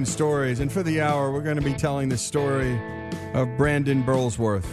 [0.00, 2.80] American Stories, and for the hour, we're going to be telling the story
[3.34, 4.64] of Brandon Burlsworth,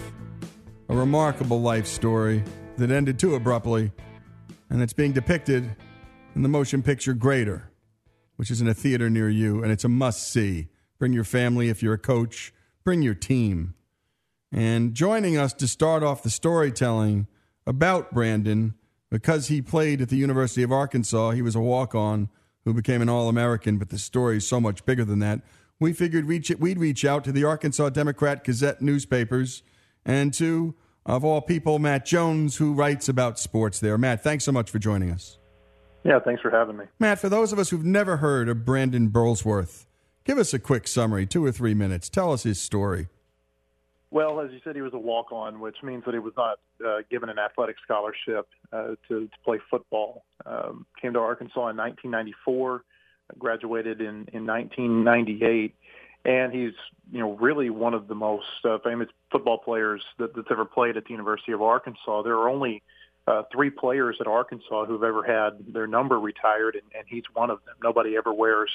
[0.88, 2.42] a remarkable life story
[2.78, 3.92] that ended too abruptly,
[4.70, 5.76] and it's being depicted
[6.34, 7.70] in the motion picture Greater,
[8.38, 10.70] which is in a theater near you, and it's a must see.
[10.98, 12.54] Bring your family if you're a coach,
[12.86, 13.74] bring your team.
[14.50, 17.28] And joining us to start off the storytelling
[17.66, 18.76] about Brandon,
[19.12, 22.30] because he played at the University of Arkansas, he was a walk on
[22.68, 25.40] who became an All American, but the story is so much bigger than that.
[25.80, 29.64] We figured reach it, we'd reach out to the Arkansas Democrat Gazette newspapers
[30.06, 33.98] and to, of all people, Matt Jones, who writes about sports there.
[33.98, 35.38] Matt, thanks so much for joining us.
[36.04, 36.84] Yeah, thanks for having me.
[37.00, 39.86] Matt, for those of us who've never heard of Brandon Burlsworth,
[40.26, 42.10] give us a quick summary, two or three minutes.
[42.10, 43.08] Tell us his story.
[44.10, 47.00] Well, as you said, he was a walk-on, which means that he was not uh,
[47.12, 50.24] given an athletic scholarship uh, to, to play football.
[50.46, 52.84] Um, came to Arkansas in 1994,
[53.38, 55.76] graduated in, in 1998,
[56.24, 56.74] and he's
[57.12, 60.96] you know really one of the most uh, famous football players that, that's ever played
[60.96, 62.22] at the University of Arkansas.
[62.22, 62.84] There are only
[63.28, 67.50] uh, three players at Arkansas who've ever had their number retired, and, and he's one
[67.50, 67.76] of them.
[67.84, 68.72] Nobody ever wears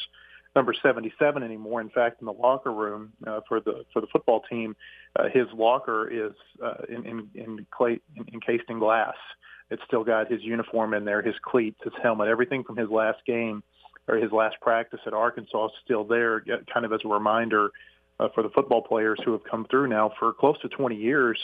[0.55, 1.81] number 77 anymore.
[1.81, 4.77] In fact, in the locker room uh, for the for the football team,
[5.19, 9.14] uh, his locker is uh, in, in, in clay, in, encased in glass.
[9.70, 13.19] It's still got his uniform in there, his cleats, his helmet, everything from his last
[13.27, 13.62] game
[14.09, 17.70] or his last practice at Arkansas is still there, kind of as a reminder
[18.20, 21.39] uh, for the football players who have come through now for close to 20 years,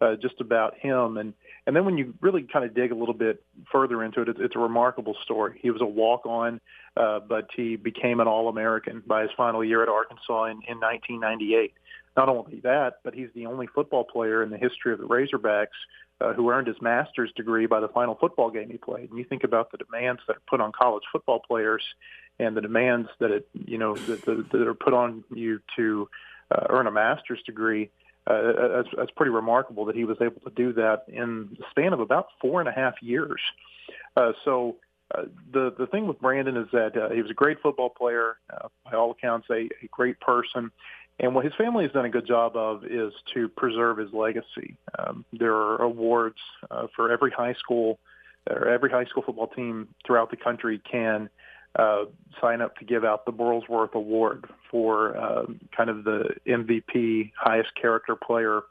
[0.00, 1.16] uh, just about him.
[1.16, 1.34] And
[1.66, 4.38] and then when you really kind of dig a little bit further into it, it's,
[4.40, 5.58] it's a remarkable story.
[5.60, 6.60] He was a walk-on,
[6.96, 11.74] uh, but he became an All-American by his final year at Arkansas in, in 1998.
[12.16, 15.66] Not only that, but he's the only football player in the history of the Razorbacks
[16.20, 19.10] uh, who earned his master's degree by the final football game he played.
[19.10, 21.82] And you think about the demands that are put on college football players
[22.38, 26.08] and the demands that it, you know, that, that, that are put on you to
[26.50, 27.90] uh, earn a master's degree
[28.26, 31.92] uh, that's, that's pretty remarkable that he was able to do that in the span
[31.92, 33.40] of about four and a half years.
[34.16, 34.76] Uh, so
[35.14, 35.22] uh,
[35.52, 38.68] the the thing with Brandon is that uh, he was a great football player, uh,
[38.84, 40.72] by all accounts, a, a great person.
[41.18, 44.76] And what his family has done a good job of is to preserve his legacy.
[44.98, 46.36] Um, there are awards
[46.70, 47.98] uh, for every high school,
[48.50, 51.28] or every high school football team throughout the country can uh,
[52.40, 57.74] sign up to give out the Burlsworth Award for uh, kind of the MVP, highest
[57.80, 58.62] character player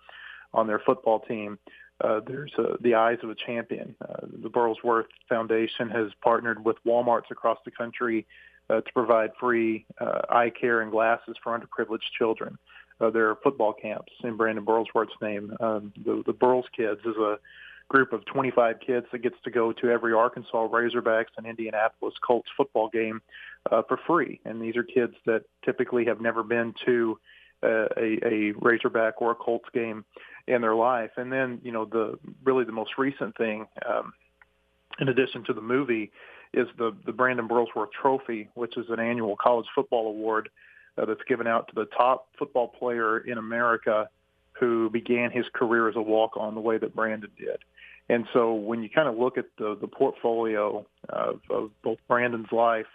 [0.53, 1.57] on their football team.
[2.01, 3.95] Uh, there's uh, the Eyes of a Champion.
[4.01, 8.25] Uh, the Burlsworth Foundation has partnered with Walmarts across the country
[8.69, 12.57] uh, to provide free uh, eye care and glasses for underprivileged children.
[12.99, 15.55] Uh, there are football camps in Brandon Burlsworth's name.
[15.59, 17.37] Um, the, the Burls Kids is a
[17.87, 22.49] group of 25 kids that gets to go to every Arkansas Razorbacks and Indianapolis Colts
[22.57, 23.21] football game
[23.71, 24.39] uh, for free.
[24.45, 27.19] And these are kids that typically have never been to
[27.63, 30.03] uh, a, a Razorback or a Colts game
[30.47, 31.11] in their life.
[31.17, 34.13] And then, you know, the really the most recent thing, um,
[34.99, 36.11] in addition to the movie,
[36.53, 40.49] is the the Brandon Burlsworth Trophy, which is an annual college football award
[40.97, 44.09] uh, that's given out to the top football player in America
[44.53, 47.57] who began his career as a walk-on the way that Brandon did.
[48.09, 52.51] And so when you kind of look at the, the portfolio of, of both Brandon's
[52.51, 52.85] life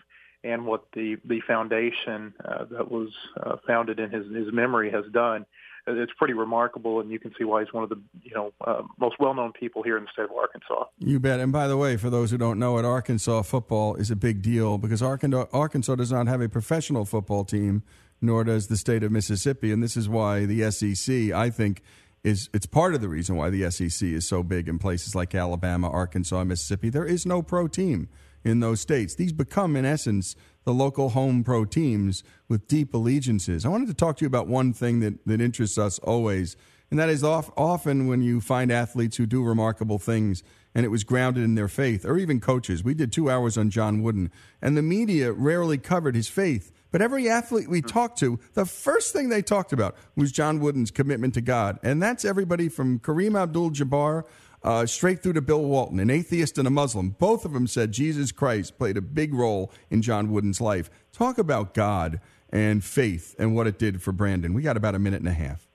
[0.45, 3.11] and what the, the foundation uh, that was
[3.43, 5.45] uh, founded in his, his memory has done,
[5.87, 8.83] it's pretty remarkable, and you can see why he's one of the you know uh,
[8.99, 10.85] most well-known people here in the state of Arkansas.
[10.99, 11.41] You bet.
[11.41, 14.43] And by the way, for those who don't know it, Arkansas football is a big
[14.43, 17.83] deal because Arkansas, Arkansas does not have a professional football team,
[18.21, 21.83] nor does the state of Mississippi, and this is why the SEC, I think,
[22.23, 25.35] is it's part of the reason why the SEC is so big in places like
[25.35, 26.91] Alabama, Arkansas, Mississippi.
[26.91, 28.09] There is no pro team
[28.45, 29.15] in those states.
[29.15, 33.65] These become, in essence, the local home pro teams with deep allegiances.
[33.65, 36.57] I wanted to talk to you about one thing that, that interests us always,
[36.91, 40.43] and that is off, often when you find athletes who do remarkable things
[40.75, 42.85] and it was grounded in their faith, or even coaches.
[42.85, 44.31] We did two hours on John Wooden,
[44.63, 46.71] and the media rarely covered his faith.
[46.91, 50.91] But every athlete we talked to, the first thing they talked about was John Wooden's
[50.91, 51.79] commitment to God.
[51.83, 54.25] And that's everybody from Kareem Abdul Jabbar
[54.63, 57.11] uh, straight through to Bill Walton, an atheist and a Muslim.
[57.11, 60.91] Both of them said Jesus Christ played a big role in John Wooden's life.
[61.13, 62.21] Talk about God
[62.51, 64.53] and faith and what it did for Brandon.
[64.53, 65.67] We got about a minute and a half.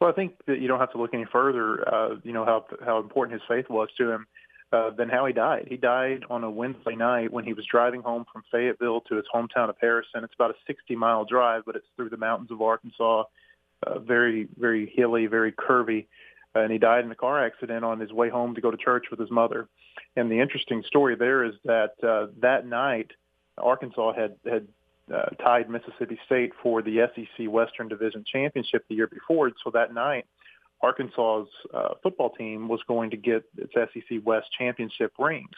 [0.00, 1.88] Well, I think that you don't have to look any further.
[1.88, 4.26] Uh, you know how how important his faith was to him
[4.74, 5.66] uh, than how he died.
[5.68, 9.24] He died on a Wednesday night when he was driving home from Fayetteville to his
[9.32, 10.24] hometown of Harrison.
[10.24, 13.24] It's about a 60 mile drive, but it's through the mountains of Arkansas,
[13.86, 16.06] uh, very very hilly, very curvy
[16.54, 19.06] and he died in a car accident on his way home to go to church
[19.10, 19.68] with his mother.
[20.16, 23.10] And the interesting story there is that uh, that night,
[23.58, 24.68] Arkansas had had
[25.12, 29.50] uh, tied Mississippi State for the SEC Western Division championship the year before.
[29.62, 30.26] So that night,
[30.84, 35.56] Arkansas's uh, football team was going to get its SEC West championship rings.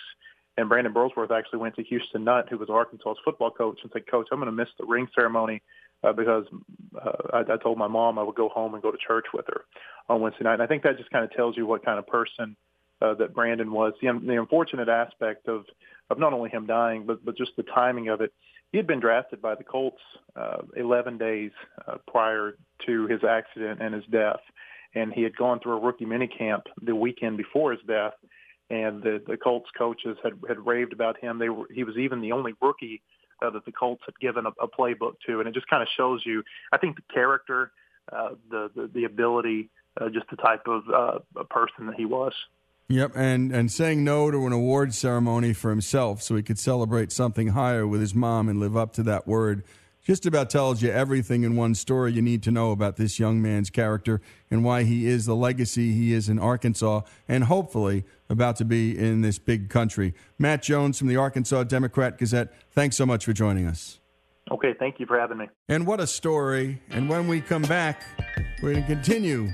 [0.57, 4.07] And Brandon Burlsworth actually went to Houston Nutt, who was Arkansas's football coach, and said,
[4.11, 5.63] "Coach, I'm going to miss the ring ceremony
[6.03, 6.47] uh, because
[6.95, 9.47] uh, I, I told my mom I would go home and go to church with
[9.49, 9.63] her
[10.09, 12.07] on Wednesday night." And I think that just kind of tells you what kind of
[12.07, 12.57] person
[13.03, 13.93] uh, that Brandon was.
[14.01, 15.65] The, the unfortunate aspect of
[16.09, 18.33] of not only him dying, but but just the timing of it.
[18.73, 20.01] He had been drafted by the Colts
[20.35, 21.53] uh, 11 days
[21.87, 22.57] uh, prior
[22.87, 24.41] to his accident and his death,
[24.95, 28.15] and he had gone through a rookie minicamp the weekend before his death.
[28.69, 31.39] And the the Colts coaches had had raved about him.
[31.39, 33.03] They were he was even the only rookie
[33.43, 35.89] uh, that the Colts had given a, a playbook to, and it just kind of
[35.97, 36.43] shows you.
[36.73, 37.71] I think the character,
[38.13, 42.05] uh, the, the the ability, uh, just the type of uh, a person that he
[42.05, 42.33] was.
[42.89, 47.11] Yep, and and saying no to an award ceremony for himself so he could celebrate
[47.11, 49.65] something higher with his mom and live up to that word
[50.07, 53.43] just about tells you everything in one story you need to know about this young
[53.43, 58.55] man's character and why he is the legacy he is in Arkansas and hopefully about
[58.55, 60.15] to be in this big country.
[60.39, 63.99] Matt Jones from the Arkansas Democrat Gazette, thanks so much for joining us.
[64.49, 65.49] Okay, thank you for having me.
[65.69, 66.81] And what a story.
[66.91, 68.05] And when we come back,
[68.63, 69.49] we're going to continue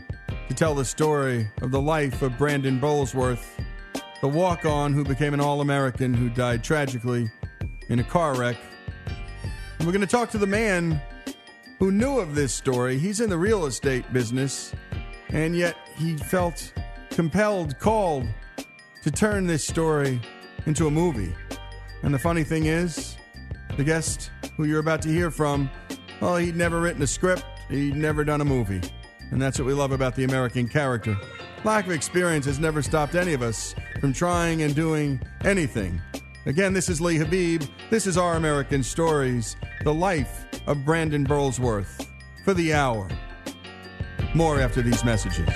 [0.48, 3.42] to tell the story of the life of Brandon Burlsworth,
[4.20, 7.30] the walk on who became an All American who died tragically
[7.88, 8.58] in a car wreck.
[9.82, 11.02] And we're going to talk to the man
[11.80, 13.00] who knew of this story.
[13.00, 14.72] He's in the real estate business,
[15.30, 16.72] and yet he felt
[17.10, 18.28] compelled, called
[19.02, 20.20] to turn this story
[20.66, 21.34] into a movie.
[22.04, 23.16] And the funny thing is,
[23.76, 25.68] the guest who you're about to hear from,
[26.20, 28.82] well, he'd never written a script, he'd never done a movie.
[29.32, 31.18] And that's what we love about the American character.
[31.64, 36.00] Lack of experience has never stopped any of us from trying and doing anything.
[36.44, 37.62] Again, this is Lee Habib.
[37.88, 39.54] This is Our American Stories,
[39.84, 42.04] the life of Brandon Burlsworth
[42.44, 43.08] for the hour.
[44.34, 45.48] More after these messages.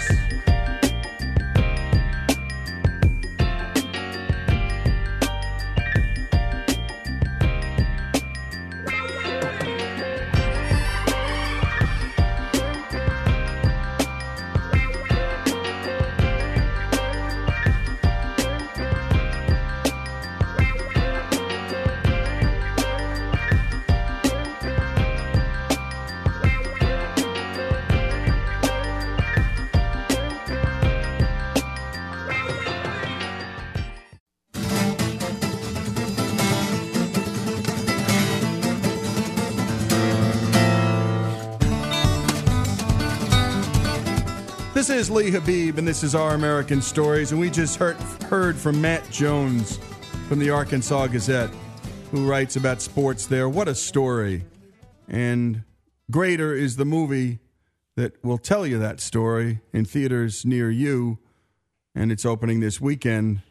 [44.87, 47.33] This is Lee Habib, and this is Our American Stories.
[47.33, 47.97] And we just heard,
[48.31, 49.81] heard from Matt Jones
[50.29, 51.51] from the Arkansas Gazette,
[52.13, 53.49] who writes about sports there.
[53.49, 54.45] What a story.
[55.09, 55.65] And
[56.09, 57.41] Greater is the movie
[57.97, 61.19] that will tell you that story in theaters near you.
[61.93, 63.43] And it's opening this weekend.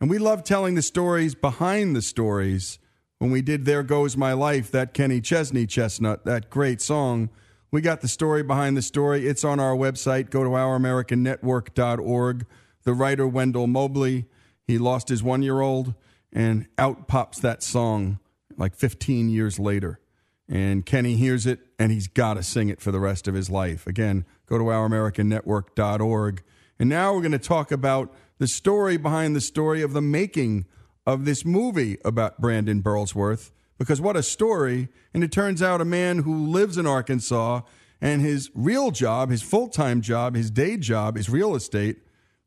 [0.00, 2.78] And we love telling the stories behind the stories.
[3.18, 7.28] When we did There Goes My Life, that Kenny Chesney chestnut, that great song
[7.70, 9.26] we got the story behind the story.
[9.26, 10.30] It's on our website.
[10.30, 12.46] Go to ouramericannetwork.org.
[12.82, 14.26] The writer, Wendell Mobley,
[14.66, 15.94] he lost his one year old,
[16.32, 18.18] and out pops that song
[18.56, 20.00] like 15 years later.
[20.48, 23.50] And Kenny hears it, and he's got to sing it for the rest of his
[23.50, 23.86] life.
[23.86, 26.42] Again, go to ouramericannetwork.org.
[26.78, 30.66] And now we're going to talk about the story behind the story of the making
[31.06, 33.50] of this movie about Brandon Burlsworth
[33.80, 34.90] because what a story.
[35.14, 37.62] And it turns out a man who lives in Arkansas
[37.98, 42.00] and his real job, his full time job, his day job is real estate.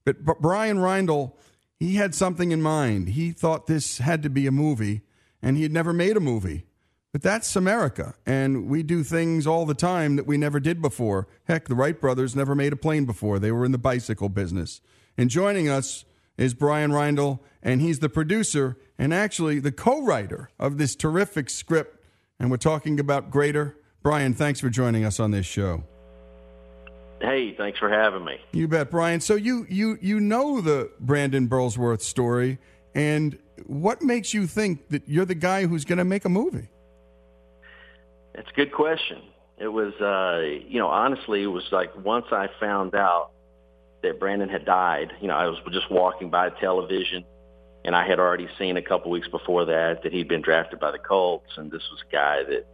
[0.05, 1.33] But, Brian Reindl,
[1.79, 3.09] he had something in mind.
[3.09, 5.01] He thought this had to be a movie,
[5.41, 6.65] and he had never made a movie.
[7.11, 11.27] But that's America, and we do things all the time that we never did before.
[11.45, 13.39] Heck, the Wright brothers never made a plane before.
[13.39, 14.81] They were in the bicycle business.
[15.17, 16.05] And joining us
[16.37, 21.49] is Brian Reindl, and he's the producer and actually the co writer of this terrific
[21.49, 21.99] script.
[22.39, 23.77] And we're talking about Greater.
[24.01, 25.83] Brian, thanks for joining us on this show.
[27.21, 28.37] Hey, thanks for having me.
[28.51, 29.21] You bet, Brian.
[29.21, 32.59] So you you you know the Brandon Burlsworth story,
[32.93, 36.67] and what makes you think that you're the guy who's going to make a movie?
[38.35, 39.21] That's a good question.
[39.57, 43.31] It was, uh, you know, honestly, it was like once I found out
[44.03, 47.25] that Brandon had died, you know, I was just walking by television
[47.85, 50.91] and I had already seen a couple weeks before that that he'd been drafted by
[50.91, 52.65] the Colts, and this was a guy that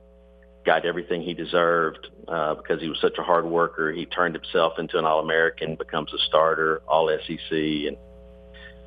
[0.66, 3.92] got everything he deserved uh, because he was such a hard worker.
[3.92, 7.98] He turned himself into an All-American, becomes a starter, All SEC, and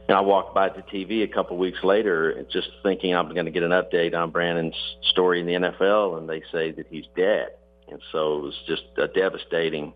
[0.09, 3.51] And I walked by the TV a couple weeks later, just thinking I'm going to
[3.51, 4.77] get an update on Brandon's
[5.11, 7.49] story in the NFL, and they say that he's dead.
[7.89, 9.93] And so it was just a devastating,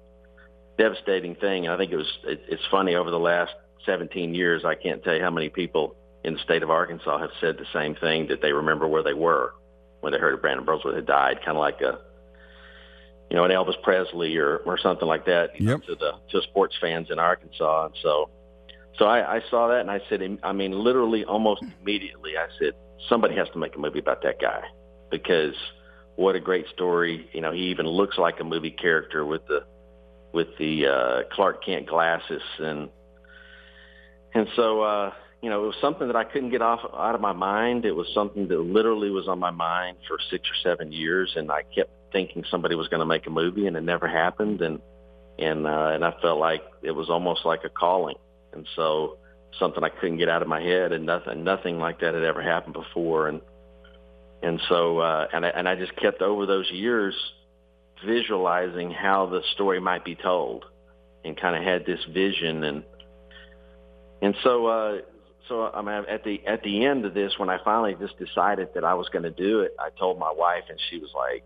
[0.79, 1.67] devastating thing.
[1.67, 2.19] And I think it was.
[2.25, 3.53] It, it's funny over the last
[3.87, 7.31] 17 years, I can't tell you how many people in the state of Arkansas have
[7.41, 9.55] said the same thing that they remember where they were
[10.01, 12.01] when they heard of Brandon Burlsworth had died, kind of like a
[13.31, 15.81] you know, an Elvis Presley or or something like that yep.
[15.81, 17.87] know, to the to sports fans in Arkansas.
[17.87, 18.31] And so,
[18.99, 22.75] so I, I saw that and I said, I mean, literally almost immediately, I said,
[23.09, 24.63] somebody has to make a movie about that guy
[25.11, 25.55] because
[26.17, 27.29] what a great story.
[27.33, 29.65] You know, he even looks like a movie character with the
[30.37, 32.89] with the uh, Clark Kent glasses and
[34.35, 35.13] and so uh,
[35.43, 37.85] you know, it was something that I couldn't get off out of my mind.
[37.85, 41.51] It was something that literally was on my mind for six or seven years, and
[41.51, 44.61] I kept thinking somebody was going to make a movie, and it never happened.
[44.61, 44.81] And
[45.39, 48.17] and uh, and I felt like it was almost like a calling,
[48.55, 49.19] and so
[49.59, 52.43] something I couldn't get out of my head, and nothing nothing like that had ever
[52.43, 53.41] happened before, and
[54.43, 57.15] and so uh, and I, and I just kept over those years
[58.05, 60.65] visualizing how the story might be told,
[61.25, 62.85] and kind of had this vision, and
[64.23, 64.99] and so uh,
[65.49, 68.69] so I mean, at the at the end of this, when I finally just decided
[68.75, 71.45] that I was going to do it, I told my wife, and she was like,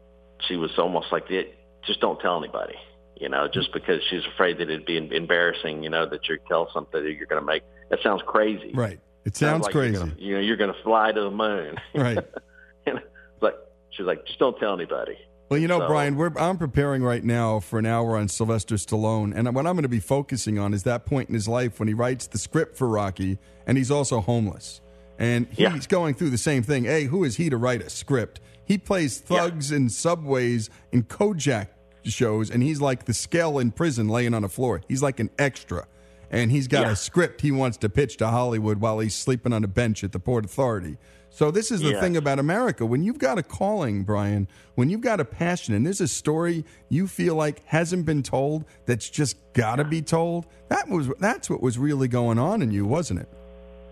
[0.48, 1.54] she was almost like, it,
[1.86, 2.76] just don't tell anybody,
[3.16, 6.70] you know, just because she's afraid that it'd be embarrassing, you know, that you tell
[6.72, 7.62] something that you're going to make.
[7.90, 9.00] That sounds crazy, right?
[9.24, 9.98] It sounds, sounds like crazy.
[9.98, 12.18] Gonna, you know, you're going to fly to the moon, right?
[12.86, 13.00] and
[13.40, 13.56] like
[13.90, 15.18] she's like, just don't tell anybody.
[15.50, 19.34] Well, you know, so, Brian, I'm preparing right now for an hour on Sylvester Stallone,
[19.34, 21.88] and what I'm going to be focusing on is that point in his life when
[21.88, 24.80] he writes the script for Rocky, and he's also homeless,
[25.18, 25.76] and he's yeah.
[25.88, 26.84] going through the same thing.
[26.84, 28.40] Hey, who is he to write a script?
[28.64, 29.78] He plays thugs yeah.
[29.78, 31.66] in subways in Kojak
[32.04, 34.82] shows, and he's like the scale in prison laying on a floor.
[34.86, 35.88] He's like an extra,
[36.30, 36.92] and he's got yeah.
[36.92, 40.12] a script he wants to pitch to Hollywood while he's sleeping on a bench at
[40.12, 40.96] the Port Authority.
[41.32, 42.84] So this is the thing about America.
[42.84, 46.64] When you've got a calling, Brian, when you've got a passion, and there's a story
[46.88, 50.46] you feel like hasn't been told that's just got to be told.
[50.68, 53.28] That was that's what was really going on in you, wasn't it?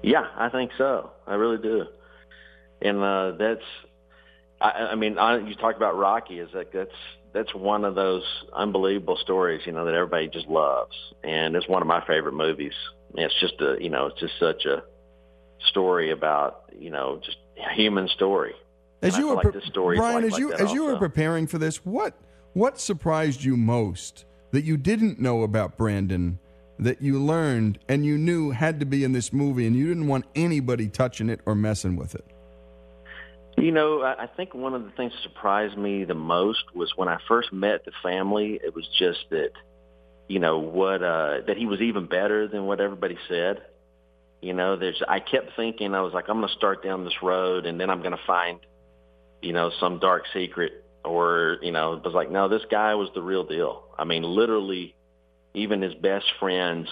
[0.02, 1.10] Yeah, I think so.
[1.26, 1.86] I really do.
[2.82, 3.64] And uh, that's,
[4.60, 6.40] I, I mean, I, you talk about Rocky.
[6.40, 6.90] Is that that's
[7.32, 11.82] that's one of those unbelievable stories, you know, that everybody just loves, and it's one
[11.82, 12.74] of my favorite movies.
[13.14, 14.82] It's just a, you know, it's just such a
[15.66, 18.54] story about you know just a human story.
[19.00, 21.84] As and you were, like Brian, like, as you as you were preparing for this,
[21.84, 22.18] what
[22.52, 26.38] what surprised you most that you didn't know about Brandon
[26.78, 30.06] that you learned and you knew had to be in this movie, and you didn't
[30.06, 32.24] want anybody touching it or messing with it?
[33.56, 37.08] You know, I think one of the things that surprised me the most was when
[37.08, 38.60] I first met the family.
[38.62, 39.50] It was just that,
[40.28, 43.62] you know, what uh, that he was even better than what everybody said.
[44.40, 47.22] You know, there's I kept thinking I was like I'm going to start down this
[47.22, 48.60] road and then I'm going to find
[49.42, 53.08] you know some dark secret or you know it was like no this guy was
[53.14, 53.84] the real deal.
[53.98, 54.94] I mean literally
[55.54, 56.88] even his best friends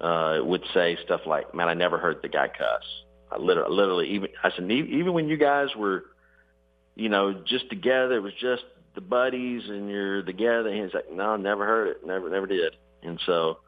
[0.00, 2.84] uh would say stuff like man I never heard the guy cuss.
[3.30, 6.04] I literally, literally even I said even when you guys were
[6.94, 11.12] you know just together it was just the buddies and you're together and he's like
[11.12, 12.76] no never heard it never never did.
[13.02, 13.58] And so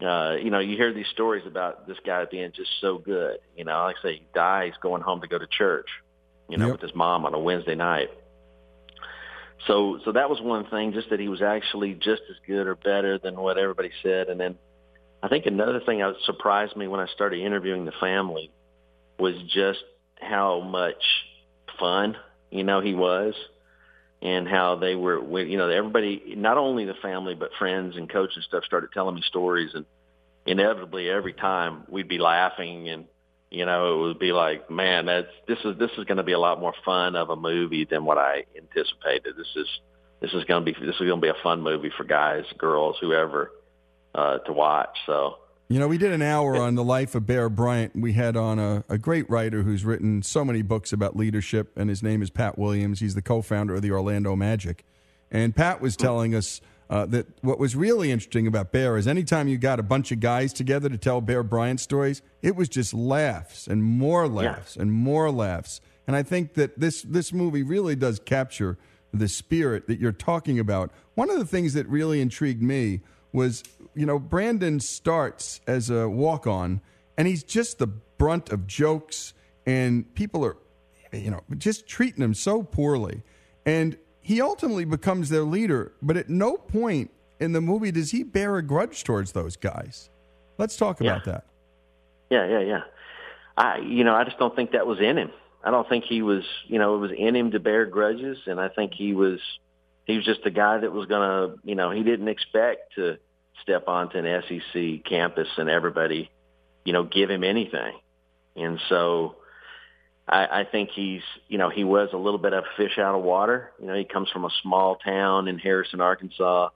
[0.00, 3.38] uh, you know, you hear these stories about this guy being just so good.
[3.56, 5.88] You know, like I say, he dies going home to go to church,
[6.48, 6.72] you know, yep.
[6.74, 8.10] with his mom on a Wednesday night.
[9.66, 12.74] So, so that was one thing, just that he was actually just as good or
[12.74, 14.28] better than what everybody said.
[14.28, 14.56] And then
[15.22, 18.50] I think another thing that surprised me when I started interviewing the family
[19.18, 19.82] was just
[20.20, 21.02] how much
[21.78, 22.16] fun,
[22.50, 23.34] you know, he was
[24.24, 28.36] and how they were, you know, everybody, not only the family, but friends and coaches
[28.36, 29.70] and stuff started telling me stories.
[29.74, 29.84] And
[30.46, 33.04] inevitably every time we'd be laughing and,
[33.50, 36.32] you know, it would be like, man, that's, this is, this is going to be
[36.32, 39.36] a lot more fun of a movie than what I anticipated.
[39.36, 39.68] This is,
[40.20, 42.44] this is going to be, this is going to be a fun movie for guys,
[42.56, 43.52] girls, whoever,
[44.14, 44.96] uh, to watch.
[45.04, 45.36] So,
[45.68, 47.96] you know, we did an hour on the life of Bear Bryant.
[47.96, 51.88] We had on a, a, great writer who's written so many books about leadership, and
[51.88, 53.00] his name is Pat Williams.
[53.00, 54.84] He's the co founder of the Orlando Magic.
[55.30, 59.48] And Pat was telling us uh, that what was really interesting about Bear is anytime
[59.48, 62.92] you got a bunch of guys together to tell Bear Bryant stories, it was just
[62.92, 64.82] laughs and more laughs yeah.
[64.82, 65.80] and more laughs.
[66.06, 68.76] And I think that this, this movie really does capture
[69.14, 70.92] the spirit that you're talking about.
[71.14, 73.00] One of the things that really intrigued me
[73.34, 73.62] was
[73.94, 76.80] you know, Brandon starts as a walk on,
[77.16, 79.34] and he's just the brunt of jokes,
[79.66, 80.56] and people are,
[81.12, 83.22] you know, just treating him so poorly.
[83.64, 87.10] And he ultimately becomes their leader, but at no point
[87.40, 90.10] in the movie does he bear a grudge towards those guys.
[90.58, 91.46] Let's talk about that.
[92.30, 92.80] Yeah, yeah, yeah.
[93.56, 95.30] I, you know, I just don't think that was in him.
[95.62, 98.60] I don't think he was, you know, it was in him to bear grudges, and
[98.60, 99.40] I think he was,
[100.06, 103.18] he was just a guy that was gonna, you know, he didn't expect to
[103.62, 106.30] step onto an SEC campus and everybody,
[106.84, 107.94] you know, give him anything,
[108.56, 109.36] and so.
[110.26, 113.22] I, I think he's, you know, he was a little bit of fish out of
[113.22, 113.72] water.
[113.78, 116.70] You know, he comes from a small town in Harrison, Arkansas,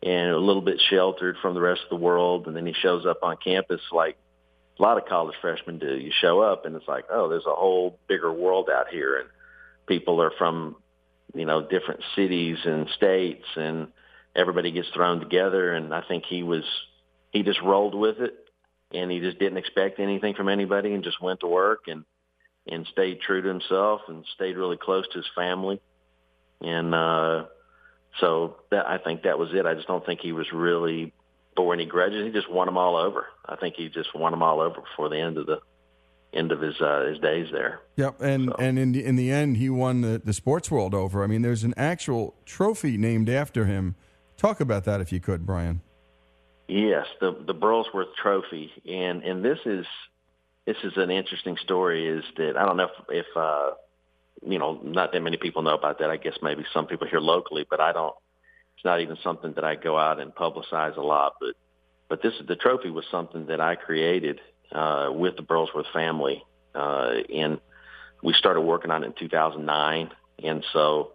[0.00, 2.46] and a little bit sheltered from the rest of the world.
[2.46, 4.16] And then he shows up on campus like
[4.78, 5.96] a lot of college freshmen do.
[5.96, 9.28] You show up and it's like, oh, there's a whole bigger world out here, and
[9.86, 10.76] people are from
[11.34, 13.88] you know different cities and states, and
[14.34, 15.74] everybody gets thrown together.
[15.74, 16.64] And I think he was
[17.32, 18.34] he just rolled with it,
[18.92, 22.04] and he just didn't expect anything from anybody, and just went to work and
[22.66, 25.80] and stayed true to himself and stayed really close to his family,
[26.60, 27.44] and uh,
[28.20, 29.66] so that I think that was it.
[29.66, 31.12] I just don't think he was really
[31.56, 32.24] bore any grudges.
[32.24, 33.26] He just won them all over.
[33.46, 35.60] I think he just won them all over before the end of the
[36.34, 37.80] end of his uh, his days there.
[37.96, 38.56] Yep, and so.
[38.58, 41.22] and in the, in the end, he won the, the sports world over.
[41.22, 43.94] I mean, there's an actual trophy named after him.
[44.36, 45.80] Talk about that if you could, Brian.
[46.68, 49.86] Yes, the the Burlsworth Trophy, and and this is
[50.66, 52.08] this is an interesting story.
[52.08, 53.70] Is that I don't know if, if uh,
[54.42, 56.10] you know not that many people know about that.
[56.10, 58.14] I guess maybe some people here locally, but I don't
[58.76, 61.54] it's not even something that I go out and publicize a lot, but
[62.08, 64.40] but this is the trophy was something that I created
[64.74, 67.60] uh, with the Burlsworth family, uh, and
[68.22, 70.10] we started working on it in 2009,
[70.42, 71.12] and so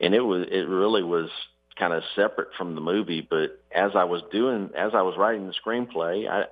[0.00, 1.30] and it was it really was
[1.76, 5.46] kind of separate from the movie, but as I was doing as I was writing
[5.46, 6.46] the screenplay, I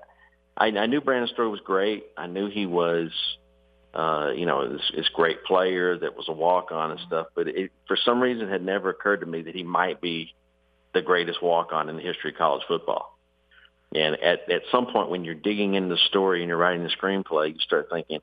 [0.57, 2.05] I, I knew Brandon Story was great.
[2.17, 3.11] I knew he was
[3.95, 7.27] uh, you know, this, this great player that was a walk on and stuff.
[7.35, 10.35] But it, for some reason, had never occurred to me that he might be
[10.95, 13.12] the greatest walk-on in the history of college football.
[13.95, 16.91] And at, at some point when you're digging into the story and you're writing the
[16.91, 18.21] screenplay, you start thinking,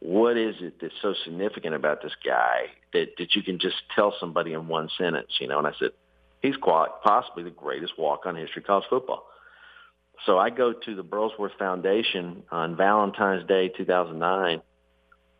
[0.00, 4.14] what is it that's so significant about this guy that, that you can just tell
[4.18, 5.58] somebody in one sentence, you know?
[5.58, 5.90] And I said,
[6.40, 9.26] he's quite possibly the greatest walk-on history college football.
[10.26, 14.62] So I go to the Burlsworth Foundation on Valentine's Day 2009,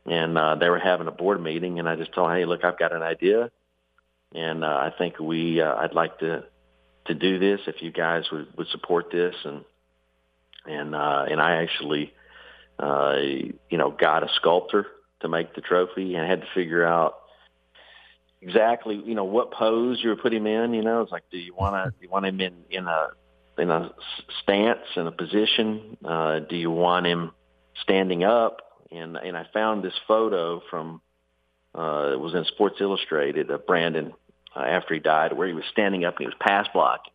[0.07, 2.65] and uh, they were having a board meeting, and I just told them, hey, look,
[2.65, 3.51] I've got an idea,
[4.35, 6.45] and uh, I think we, uh, I'd like to
[7.07, 9.65] to do this if you guys would, would support this and
[10.67, 12.13] and uh, and I actually
[12.79, 14.87] uh, you know got a sculptor
[15.21, 17.19] to make the trophy and had to figure out
[18.41, 20.75] exactly you know what pose you were putting him in.
[20.75, 23.09] You know, it's like do you want to you want him in in a
[23.59, 23.93] in a
[24.43, 25.97] stance in a position?
[26.05, 27.33] Uh, do you want him
[27.83, 28.61] standing up?
[28.91, 31.01] And and I found this photo from
[31.75, 34.13] uh, it was in Sports Illustrated of Brandon
[34.55, 37.13] uh, after he died, where he was standing up and he was pass blocking.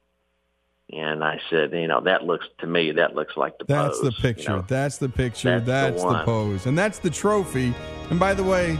[0.91, 4.01] And I said, you know, that looks to me, that looks like the that's pose.
[4.01, 4.51] the picture.
[4.51, 4.65] You know?
[4.67, 5.59] That's the picture.
[5.59, 6.65] That's, that's the, the, pose.
[6.65, 7.73] And that's the trophy.
[8.09, 8.79] And by the way,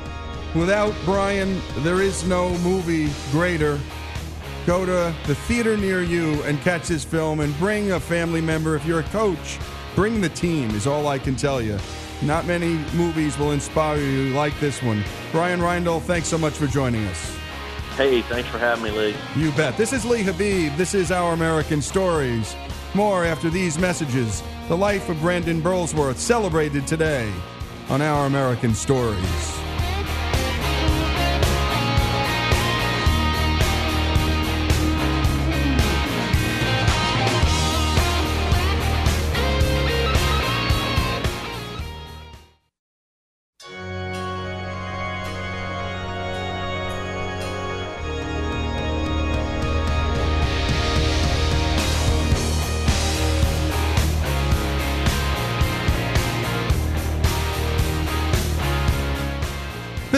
[0.55, 3.77] without Brian, there is no movie greater.
[4.65, 8.75] Go to the theater near you and catch this film and bring a family member.
[8.75, 9.59] If you're a coach,
[9.93, 11.77] bring the team, is all I can tell you.
[12.21, 15.03] Not many movies will inspire you like this one.
[15.31, 17.36] Brian Reindl, thanks so much for joining us.
[17.97, 19.15] Hey, thanks for having me, Lee.
[19.35, 19.75] You bet.
[19.75, 20.75] This is Lee Habib.
[20.75, 22.55] This is Our American Stories.
[22.93, 24.43] More after these messages.
[24.67, 27.33] The life of Brandon Burlsworth celebrated today
[27.89, 29.66] on Our American Stories.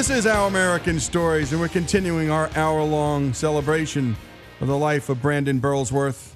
[0.10, 4.16] This is Our American Stories, and we're continuing our hour long celebration
[4.60, 6.34] of the life of Brandon Burlsworth.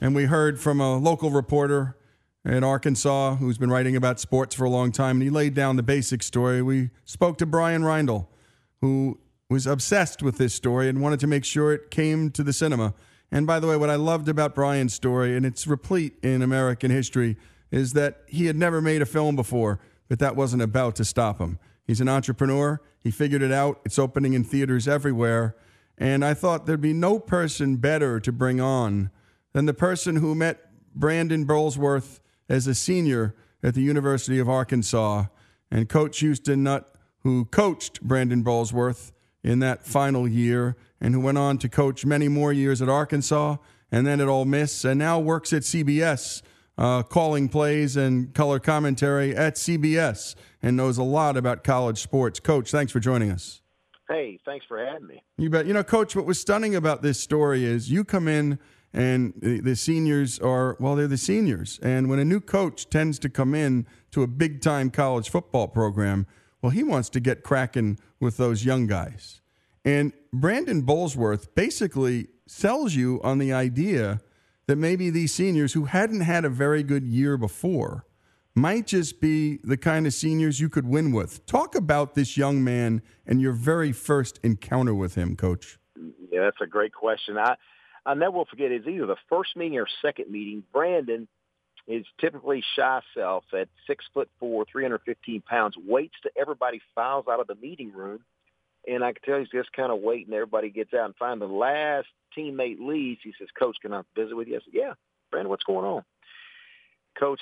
[0.00, 1.96] And we heard from a local reporter
[2.44, 5.76] in Arkansas who's been writing about sports for a long time, and he laid down
[5.76, 6.60] the basic story.
[6.60, 8.26] We spoke to Brian Reindl,
[8.80, 12.52] who was obsessed with this story and wanted to make sure it came to the
[12.52, 12.94] cinema.
[13.30, 16.90] And by the way, what I loved about Brian's story, and it's replete in American
[16.90, 17.36] history,
[17.70, 21.38] is that he had never made a film before, but that wasn't about to stop
[21.38, 21.60] him.
[21.86, 22.80] He's an entrepreneur.
[23.04, 23.80] He figured it out.
[23.84, 25.54] It's opening in theaters everywhere.
[25.96, 29.10] And I thought there'd be no person better to bring on
[29.52, 35.26] than the person who met Brandon Burlsworth as a senior at the University of Arkansas
[35.70, 39.12] and Coach Houston Nutt, who coached Brandon Burlsworth
[39.42, 43.56] in that final year and who went on to coach many more years at Arkansas
[43.92, 46.42] and then at Ole Miss and now works at CBS
[46.76, 52.40] uh, calling plays and color commentary at CBS and knows a lot about college sports.
[52.40, 53.60] Coach, thanks for joining us.
[54.08, 55.22] Hey, thanks for having me.
[55.38, 55.66] You bet.
[55.66, 58.58] You know, Coach, what was stunning about this story is you come in
[58.92, 61.80] and the seniors are, well, they're the seniors.
[61.82, 65.68] And when a new coach tends to come in to a big time college football
[65.68, 66.26] program,
[66.62, 69.40] well, he wants to get cracking with those young guys.
[69.84, 74.20] And Brandon Burlsworth basically sells you on the idea
[74.66, 78.04] that maybe these seniors who hadn't had a very good year before
[78.54, 81.44] might just be the kind of seniors you could win with.
[81.46, 85.78] Talk about this young man and your very first encounter with him, Coach.
[86.30, 87.36] Yeah, that's a great question.
[87.38, 87.56] I
[88.06, 88.70] I never will forget.
[88.70, 90.62] It's either the first meeting or second meeting.
[90.72, 91.26] Brandon
[91.86, 97.40] is typically shy self at six foot four, 315 pounds, waits till everybody files out
[97.40, 98.20] of the meeting room.
[98.86, 100.34] And I can tell he's just kind of waiting.
[100.34, 103.20] Everybody gets out and find the last teammate leaves.
[103.22, 104.56] He says, Coach, can I visit with you?
[104.56, 104.92] I said, yeah.
[105.30, 106.02] Brandon, what's going on?
[107.18, 107.40] Coach,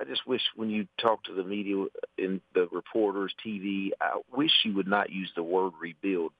[0.00, 1.84] I just wish when you talk to the media
[2.18, 6.32] and the reporters, TV, I wish you would not use the word rebuild.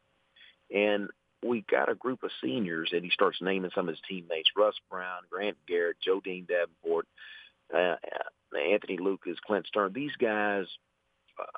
[0.74, 1.08] And
[1.44, 4.74] we got a group of seniors, and he starts naming some of his teammates: Russ
[4.90, 7.06] Brown, Grant Garrett, Joe Dean Davenport,
[7.74, 7.96] uh,
[8.56, 9.92] Anthony Lucas, Clint Stoerner.
[9.92, 10.66] These guys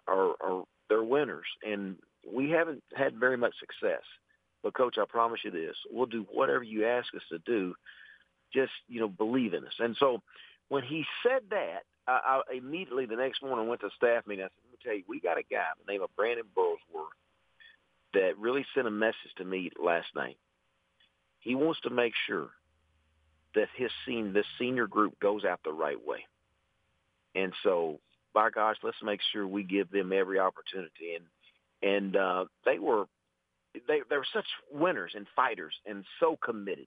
[0.08, 1.96] are, are they're winners, and
[2.30, 4.02] we haven't had very much success.
[4.62, 7.74] But coach, I promise you this: we'll do whatever you ask us to do.
[8.52, 9.74] Just you know, believe in us.
[9.78, 10.22] And so
[10.68, 14.44] when he said that, I, I immediately the next morning went to staff meeting.
[14.44, 16.46] I said, "Let me tell you, we got a guy by the name of Brandon
[16.56, 17.14] Burlsworth
[18.14, 20.38] that really sent a message to me last night.
[21.40, 22.48] He wants to make sure
[23.54, 26.26] that his scene, this senior group goes out the right way.
[27.34, 28.00] And so,
[28.34, 31.14] by gosh, let's make sure we give them every opportunity.
[31.14, 31.24] And
[31.82, 33.06] and uh, they were
[33.86, 36.86] they they were such winners and fighters and so committed.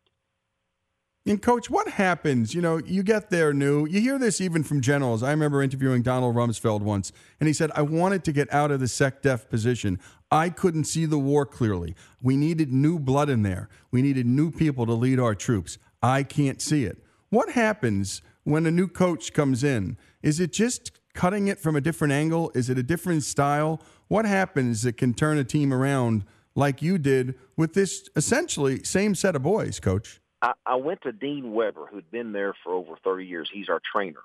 [1.25, 2.56] And coach, what happens?
[2.56, 3.86] You know, you get there new.
[3.86, 5.21] You hear this even from generals.
[5.21, 8.80] I remember interviewing Donald Rumsfeld once, and he said, "I wanted to get out of
[8.80, 9.99] the SecDef position.
[10.32, 11.95] I couldn't see the war clearly.
[12.21, 13.69] We needed new blood in there.
[13.91, 15.78] We needed new people to lead our troops.
[16.02, 19.97] I can't see it." What happens when a new coach comes in?
[20.23, 22.52] Is it just cutting it from a different angle?
[22.56, 23.82] Is it a different style?
[24.08, 29.15] What happens that can turn a team around like you did with this essentially same
[29.15, 30.22] set of boys, coach?
[30.41, 33.50] I, I went to Dean Weber, who'd been there for over 30 years.
[33.52, 34.22] He's our trainer.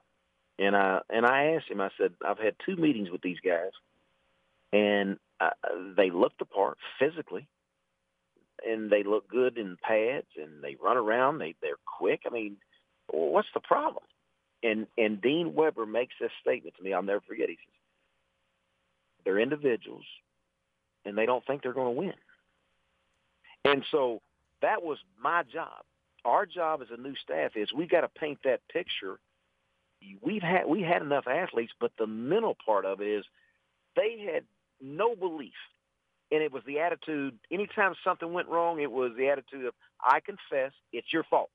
[0.58, 1.80] And I and I asked him.
[1.80, 3.72] I said, "I've had two meetings with these guys,
[4.72, 5.50] and uh,
[5.96, 7.48] they look the part physically,
[8.64, 11.38] and they look good in pads, and they run around.
[11.38, 12.20] They they're quick.
[12.24, 12.58] I mean,
[13.08, 14.04] what's the problem?"
[14.64, 16.92] And and Dean Weber makes this statement to me.
[16.92, 17.48] I'll never forget.
[17.48, 17.74] He says,
[19.24, 20.06] "They're individuals,
[21.04, 22.14] and they don't think they're going to win."
[23.64, 24.22] And so
[24.62, 25.84] that was my job
[26.24, 29.18] our job as a new staff is we got to paint that picture.
[30.22, 33.24] We've had we had enough athletes, but the mental part of it is
[33.96, 34.44] they had
[34.80, 35.52] no belief,
[36.30, 37.38] and it was the attitude.
[37.50, 41.50] Anytime something went wrong, it was the attitude of I confess it's your fault.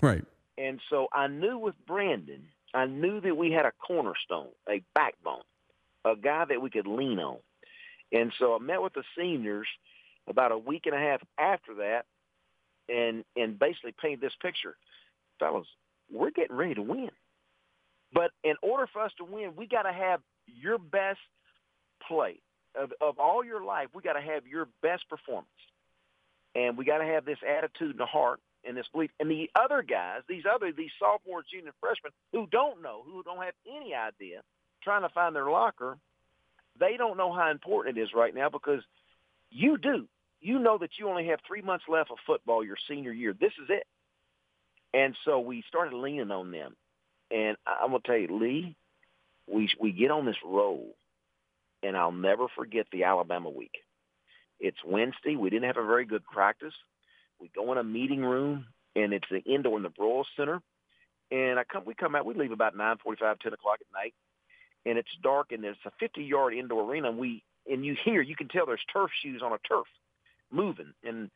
[0.00, 0.24] Right.
[0.58, 5.42] And so I knew with Brandon, I knew that we had a cornerstone, a backbone,
[6.04, 7.38] a guy that we could lean on.
[8.12, 9.68] And so I met with the seniors
[10.26, 12.06] about a week and a half after that,
[12.88, 14.76] and and basically painted this picture,
[15.38, 15.66] fellas.
[16.10, 17.10] We're getting ready to win,
[18.12, 21.20] but in order for us to win, we got to have your best
[22.06, 22.40] play
[22.74, 23.88] of, of all your life.
[23.94, 25.48] We got to have your best performance,
[26.54, 29.10] and we got to have this attitude and the heart and this belief.
[29.18, 33.42] And the other guys, these other these sophomores, junior, freshmen who don't know, who don't
[33.42, 34.42] have any idea,
[34.84, 35.98] trying to find their locker,
[36.78, 38.82] they don't know how important it is right now because
[39.50, 40.06] you do
[40.40, 43.32] you know that you only have three months left of football your senior year.
[43.32, 43.86] This is it.
[44.94, 46.76] And so we started leaning on them.
[47.30, 48.76] And I'm going to tell you, Lee,
[49.46, 50.94] we we get on this roll,
[51.82, 53.74] and I'll never forget the Alabama week.
[54.60, 55.36] It's Wednesday.
[55.36, 56.72] We didn't have a very good practice.
[57.40, 60.60] We go in a meeting room, and it's the indoor in the Broyles Center.
[61.30, 62.26] And I come, we come out.
[62.26, 64.14] We leave about nine forty-five, ten o'clock at night,
[64.86, 67.10] and it's dark, and it's a fifty-yard indoor arena.
[67.10, 69.86] And we and you hear, you can tell there's turf shoes on a turf
[70.50, 70.92] moving.
[71.04, 71.30] And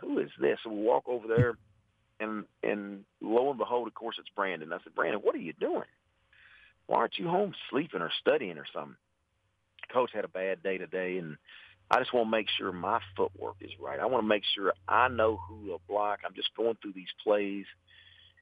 [0.00, 0.58] who is this?
[0.64, 1.58] And we walk over there,
[2.20, 4.72] and and lo and behold, of course, it's Brandon.
[4.72, 5.84] I said, Brandon, what are you doing?
[6.86, 8.96] Why aren't you home sleeping or studying or something?
[9.92, 11.36] Coach had a bad day today, and
[11.90, 14.00] I just want to make sure my footwork is right.
[14.00, 16.20] I want to make sure I know who to block.
[16.24, 17.66] I'm just going through these plays.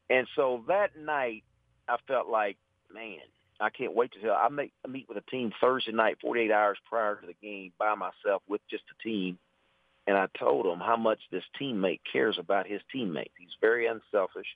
[0.09, 1.45] And so that night,
[1.89, 2.57] I felt like,
[2.93, 3.19] man,
[3.61, 4.33] I can't wait to tell.
[4.33, 7.95] I make meet with a team Thursday night, 48 hours prior to the game, by
[7.95, 9.39] myself with just the team,
[10.07, 13.35] and I told him how much this teammate cares about his teammates.
[13.39, 14.47] He's very unselfish.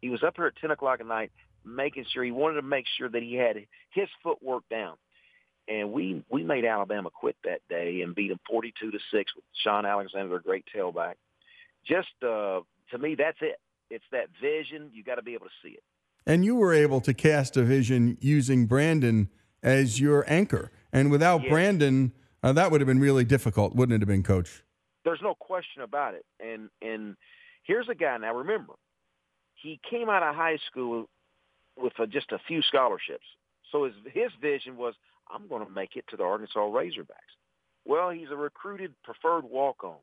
[0.00, 1.32] He was up here at 10 o'clock at night
[1.64, 3.56] making sure he wanted to make sure that he had
[3.90, 4.96] his footwork down.
[5.70, 9.44] And we we made Alabama quit that day and beat them 42 to six with
[9.62, 11.14] Shaun Alexander, a great tailback.
[11.86, 13.60] Just uh, to me, that's it.
[13.88, 14.90] It's that vision.
[14.92, 15.82] You got to be able to see it.
[16.26, 19.30] And you were able to cast a vision using Brandon
[19.62, 20.72] as your anchor.
[20.92, 21.50] And without yes.
[21.50, 24.62] Brandon, uh, that would have been really difficult, wouldn't it have been, Coach?
[25.04, 26.26] There's no question about it.
[26.40, 27.16] And and
[27.62, 28.16] here's a guy.
[28.18, 28.74] Now remember,
[29.54, 31.08] he came out of high school
[31.76, 33.24] with a, just a few scholarships.
[33.70, 34.94] So his his vision was,
[35.32, 37.36] I'm going to make it to the Arkansas Razorbacks.
[37.84, 39.96] Well, he's a recruited preferred walk-on.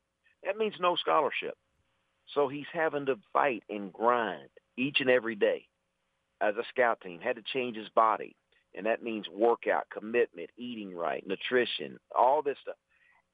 [0.43, 1.55] That means no scholarship.
[2.33, 5.65] So he's having to fight and grind each and every day
[6.41, 7.19] as a scout team.
[7.19, 8.35] Had to change his body,
[8.75, 12.75] and that means workout, commitment, eating right, nutrition, all this stuff.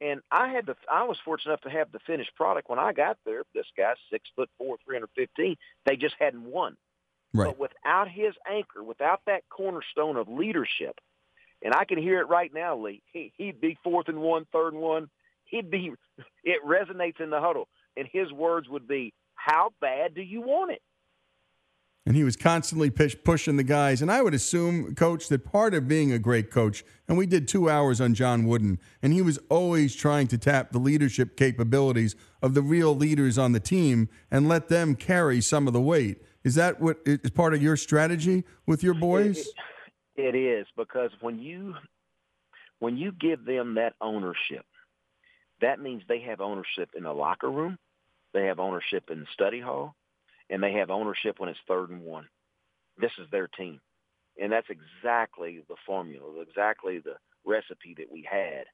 [0.02, 2.94] And I had the I was fortunate enough to have the finished product when I
[2.94, 3.44] got there.
[3.54, 5.56] This guy's six foot four, three hundred fifteen.
[5.86, 6.76] They just hadn't won.
[7.34, 7.48] Right.
[7.48, 11.00] But without his anchor, without that cornerstone of leadership,
[11.64, 13.02] and I can hear it right now, Lee.
[13.12, 15.10] He, he'd be fourth and one, third and one.
[15.46, 15.92] He'd be.
[16.44, 20.72] It resonates in the huddle, and his words would be, "How bad do you want
[20.72, 20.82] it?"
[22.06, 24.02] and he was constantly push, pushing the guys.
[24.02, 27.48] And I would assume, coach, that part of being a great coach, and we did
[27.48, 32.16] two hours on John Wooden, and he was always trying to tap the leadership capabilities
[32.42, 36.22] of the real leaders on the team and let them carry some of the weight.
[36.44, 39.48] Is that what is part of your strategy with your boys?
[40.16, 41.76] It, is because when you
[42.80, 44.66] when you give them that ownership,
[45.62, 47.78] that means they have ownership in the locker room,
[48.34, 49.96] they have ownership in the study hall,
[50.50, 52.28] and they have ownership when it's third and one.
[52.98, 53.80] This is their team.
[54.42, 58.66] And that's exactly the formula, exactly the recipe that we had.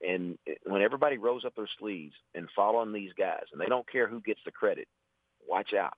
[0.00, 4.06] And when everybody rolls up their sleeves and following these guys, and they don't care
[4.06, 4.86] who gets the credit,
[5.48, 5.94] watch out.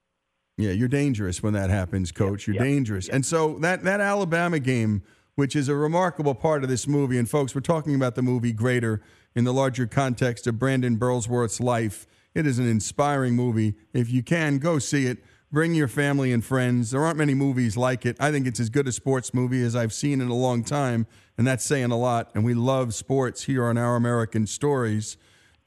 [0.61, 2.42] Yeah, you're dangerous when that happens, coach.
[2.42, 3.07] Yep, you're yep, dangerous.
[3.07, 3.16] Yep.
[3.16, 5.03] And so that, that Alabama game,
[5.35, 8.53] which is a remarkable part of this movie, and folks, we're talking about the movie
[8.53, 9.03] Greater
[9.35, 13.75] in the larger context of Brandon Burlsworth's life it is an inspiring movie.
[13.92, 15.18] If you can, go see it.
[15.53, 16.92] Bring your family and friends.
[16.92, 18.16] There aren't many movies like it.
[18.20, 21.09] I think it's as good a sports movie as I've seen in a long time,
[21.37, 22.31] and that's saying a lot.
[22.35, 25.16] And we love sports here on Our American Stories.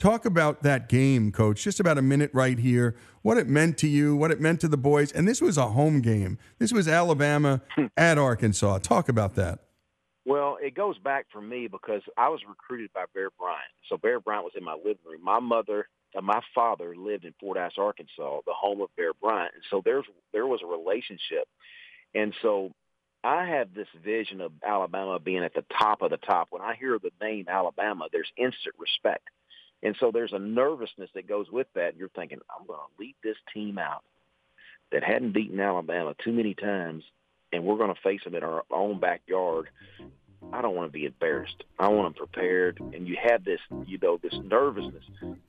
[0.03, 1.63] Talk about that game, coach.
[1.63, 2.93] Just about a minute right here.
[3.21, 5.13] What it meant to you, what it meant to the boys.
[5.13, 6.37] And this was a home game.
[6.59, 7.61] This was Alabama
[7.95, 8.79] at Arkansas.
[8.79, 9.59] Talk about that.
[10.25, 13.61] Well, it goes back for me because I was recruited by Bear Bryant.
[13.87, 15.23] So Bear Bryant was in my living room.
[15.23, 19.53] My mother uh, my father lived in Fort Fordyce, Arkansas, the home of Bear Bryant,
[19.53, 21.47] and so there's there was a relationship,
[22.13, 22.71] and so
[23.23, 26.49] I have this vision of Alabama being at the top of the top.
[26.49, 29.29] When I hear the name Alabama, there's instant respect,
[29.83, 31.97] and so there's a nervousness that goes with that.
[31.97, 34.03] You're thinking, I'm going to lead this team out
[34.91, 37.03] that hadn't beaten Alabama too many times,
[37.51, 39.69] and we're going to face them in our own backyard
[40.51, 41.63] I don't want to be embarrassed.
[41.79, 42.79] I want them prepared.
[42.79, 45.03] And you have this, you know, this nervousness.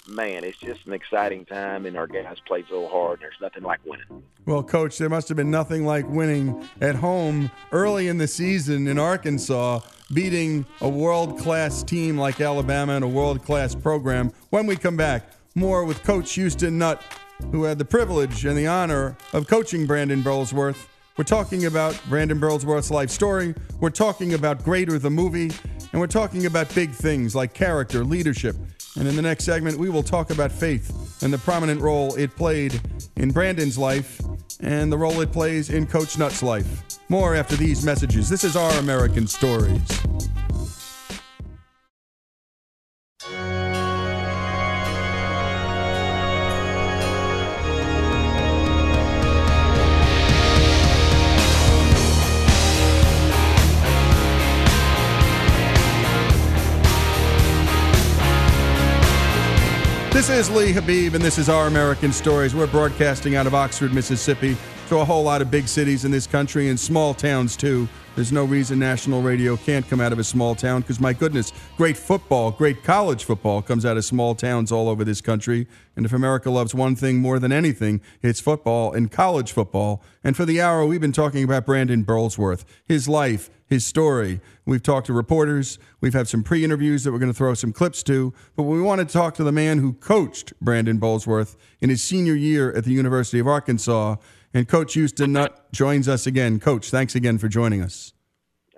[0.08, 3.20] Man, it's just an exciting time, and our guys played so hard.
[3.20, 4.22] There's nothing like winning.
[4.46, 8.86] Well, coach, there must have been nothing like winning at home early in the season
[8.86, 9.80] in Arkansas,
[10.12, 14.32] beating a world class team like Alabama and a world class program.
[14.50, 17.02] When we come back, more with Coach Houston Nutt,
[17.52, 22.40] who had the privilege and the honor of coaching Brandon Burlsworth we're talking about Brandon
[22.40, 23.54] Burlsworth's life story.
[23.80, 25.52] We're talking about Greater the movie.
[25.92, 28.56] And we're talking about big things like character, leadership.
[28.96, 32.34] And in the next segment, we will talk about faith and the prominent role it
[32.34, 32.80] played
[33.16, 34.20] in Brandon's life
[34.58, 36.98] and the role it plays in Coach Nutt's life.
[37.08, 38.28] More after these messages.
[38.28, 39.80] This is Our American Stories.
[60.14, 62.54] This is Lee Habib, and this is Our American Stories.
[62.54, 64.56] We're broadcasting out of Oxford, Mississippi,
[64.88, 67.88] to a whole lot of big cities in this country and small towns, too.
[68.14, 71.52] There's no reason national radio can't come out of a small town because, my goodness,
[71.76, 75.66] great football, great college football comes out of small towns all over this country.
[75.96, 80.00] And if America loves one thing more than anything, it's football and college football.
[80.22, 84.40] And for the hour, we've been talking about Brandon Burlsworth, his life, his story.
[84.64, 85.80] We've talked to reporters.
[86.00, 88.32] We've had some pre interviews that we're going to throw some clips to.
[88.54, 92.34] But we want to talk to the man who coached Brandon Burlsworth in his senior
[92.34, 94.16] year at the University of Arkansas.
[94.54, 96.60] And Coach Houston Nutt joins us again.
[96.60, 98.12] Coach, thanks again for joining us.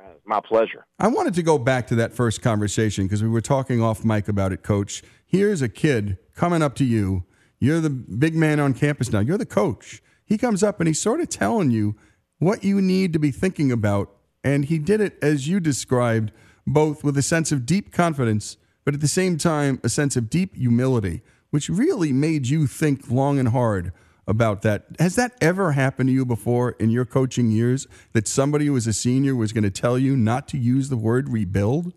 [0.01, 0.87] Uh, my pleasure.
[0.99, 4.27] I wanted to go back to that first conversation because we were talking off mic
[4.27, 5.03] about it, Coach.
[5.27, 7.25] Here's a kid coming up to you.
[7.59, 9.21] You're the big man on campus now.
[9.21, 10.03] You're the coach.
[10.25, 11.95] He comes up and he's sort of telling you
[12.39, 14.11] what you need to be thinking about.
[14.43, 16.33] And he did it, as you described,
[16.67, 20.31] both with a sense of deep confidence, but at the same time, a sense of
[20.31, 23.93] deep humility, which really made you think long and hard
[24.27, 24.87] about that.
[24.99, 28.87] Has that ever happened to you before in your coaching years that somebody who was
[28.87, 31.93] a senior was going to tell you not to use the word rebuild?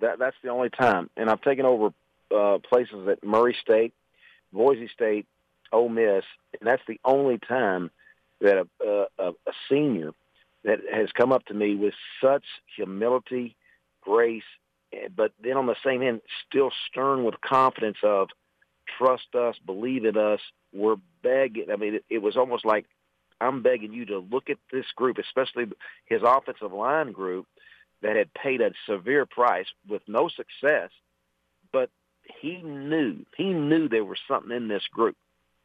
[0.00, 1.10] That, that's the only time.
[1.16, 1.92] And I've taken over
[2.34, 3.94] uh, places at Murray State,
[4.52, 5.26] Boise State,
[5.72, 6.24] Ole Miss,
[6.58, 7.90] and that's the only time
[8.40, 10.12] that a, a, a senior
[10.64, 12.44] that has come up to me with such
[12.76, 13.56] humility,
[14.02, 14.42] grace,
[15.14, 18.28] but then on the same end, still stern with confidence of
[18.98, 20.40] trust us, believe in us.
[20.78, 21.66] We're begging.
[21.72, 22.86] I mean, it, it was almost like
[23.40, 25.66] I'm begging you to look at this group, especially
[26.06, 27.46] his offensive line group
[28.02, 30.90] that had paid a severe price with no success,
[31.72, 31.90] but
[32.40, 35.16] he knew he knew there was something in this group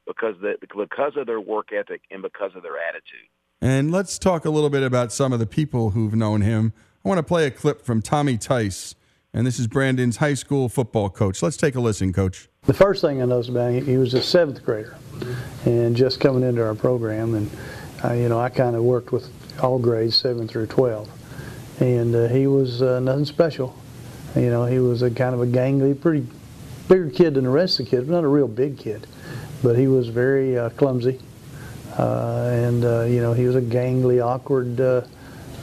[0.08, 3.28] because the, because of their work ethic and because of their attitude.
[3.62, 6.74] And let's talk a little bit about some of the people who've known him.
[7.06, 8.96] I want to play a clip from Tommy Tice,
[9.34, 11.42] and this is Brandon's high school football coach.
[11.42, 12.50] Let's take a listen, Coach.
[12.66, 14.96] The first thing I noticed about him, he was a seventh grader,
[15.66, 17.52] and just coming into our program, and
[18.02, 19.30] uh, you know, I kind of worked with
[19.62, 21.10] all grades, seven through twelve,
[21.82, 23.76] and uh, he was uh, nothing special.
[24.34, 26.26] You know, he was a kind of a gangly, pretty
[26.88, 29.08] bigger kid than the rest of the kids, not a real big kid.
[29.62, 31.20] But he was very uh, clumsy,
[32.00, 35.02] uh, and uh, you know, he was a gangly, awkward, uh,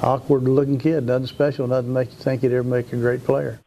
[0.02, 1.04] awkward-looking kid.
[1.04, 1.66] Nothing special.
[1.66, 3.58] Nothing make you think he'd ever make a great player.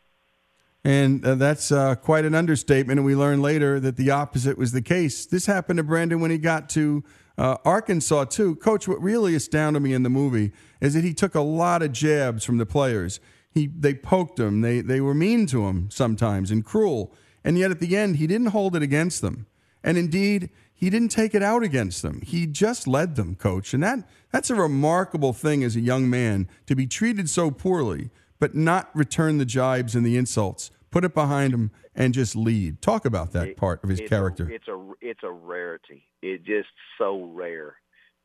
[0.86, 3.00] And uh, that's uh, quite an understatement.
[3.00, 5.26] And we learned later that the opposite was the case.
[5.26, 7.04] This happened to Brandon when he got to
[7.38, 8.56] uh, Arkansas, too.
[8.58, 11.94] Coach, what really astounded me in the movie is that he took a lot of
[11.94, 13.20] jabs from the players.
[13.50, 17.14] He, they poked him, they, they were mean to him sometimes and cruel.
[17.44, 19.48] And yet at the end, he didn't hold it against them.
[19.84, 22.22] And indeed, he didn't take it out against them.
[22.22, 23.74] He just led them, coach.
[23.74, 28.10] And that, that's a remarkable thing as a young man to be treated so poorly
[28.44, 30.70] but not return the jibes and the insults.
[30.92, 32.82] Put it behind him and just lead.
[32.82, 34.50] Talk about that It- part of his it's character.
[34.50, 36.04] A, it's a it's a rarity.
[36.22, 37.78] It's just so rare.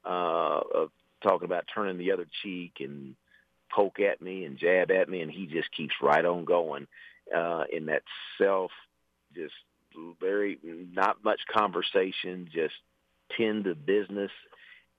[0.04, 0.90] Uh, of
[1.22, 3.14] talking about turning the other cheek and
[3.70, 6.88] poke at me and jab at me, and he just keeps right on going.
[7.33, 8.02] Uh, in that
[8.38, 8.72] self,
[9.37, 9.54] just
[10.20, 12.74] very not much conversation, just
[13.37, 14.33] tend to business,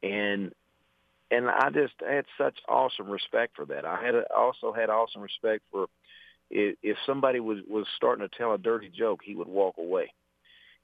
[0.01, 0.53] and
[1.31, 3.85] and I just had such awesome respect for that.
[3.85, 5.87] I had a, also had awesome respect for
[6.49, 10.13] if, if somebody was was starting to tell a dirty joke, he would walk away.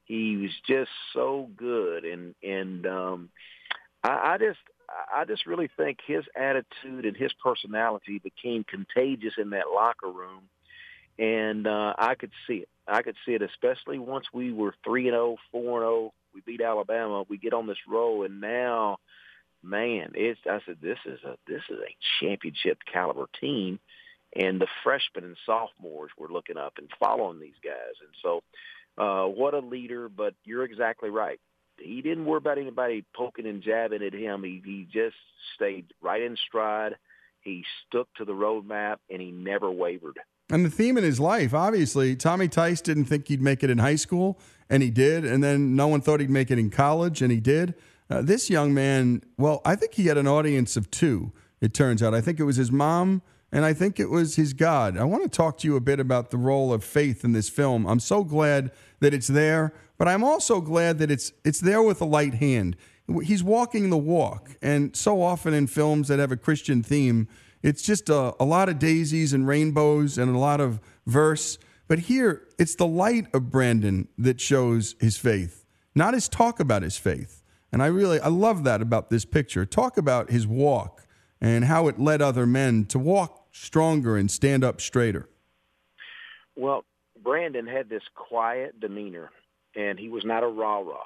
[0.06, 3.30] He was just so good, and and um,
[4.04, 4.60] I, I just
[5.14, 10.44] I just really think his attitude and his personality became contagious in that locker room,
[11.18, 12.70] and uh, I could see it.
[12.88, 16.14] I could see it, especially once we were three and zero, four and zero.
[16.36, 17.24] We beat Alabama.
[17.28, 18.98] We get on this roll, and now
[19.66, 23.80] man, it's I said this is a this is a championship caliber team,
[24.36, 28.44] and the freshmen and sophomores were looking up and following these guys, and so
[28.98, 30.10] uh, what a leader.
[30.10, 31.40] But you're exactly right.
[31.78, 34.44] He didn't worry about anybody poking and jabbing at him.
[34.44, 35.18] He he just
[35.56, 36.96] stayed right in stride.
[37.42, 40.20] He stuck to the roadmap, and he never wavered.
[40.50, 43.80] And the theme in his life, obviously, Tommy Tice didn't think he'd make it in
[43.80, 45.26] high school, and he did.
[45.26, 47.74] And then no one thought he'd make it in college, and he did.
[48.10, 52.04] Uh, this young man, well, I think he had an audience of two, it turns
[52.04, 52.14] out.
[52.14, 54.98] I think it was his mom, and I think it was his God.
[54.98, 57.50] I want to talk to you a bit about the role of faith in this
[57.50, 57.88] film.
[57.88, 62.02] I'm so glad that it's there, but I'm also glad that it's, it's there with
[62.02, 62.76] a light hand.
[63.24, 67.28] He's walking the walk, and so often in films that have a Christian theme,
[67.64, 71.58] it's just a, a lot of daisies and rainbows and a lot of verse.
[71.88, 75.66] But here, it's the light of Brandon that shows his faith,
[75.96, 77.42] not his talk about his faith.
[77.76, 79.66] And I really, I love that about this picture.
[79.66, 81.06] Talk about his walk
[81.42, 85.28] and how it led other men to walk stronger and stand up straighter.
[86.56, 86.86] Well,
[87.22, 89.30] Brandon had this quiet demeanor,
[89.76, 91.04] and he was not a rah rah.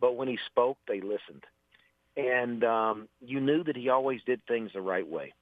[0.00, 1.44] But when he spoke, they listened,
[2.16, 5.34] and um, you knew that he always did things the right way.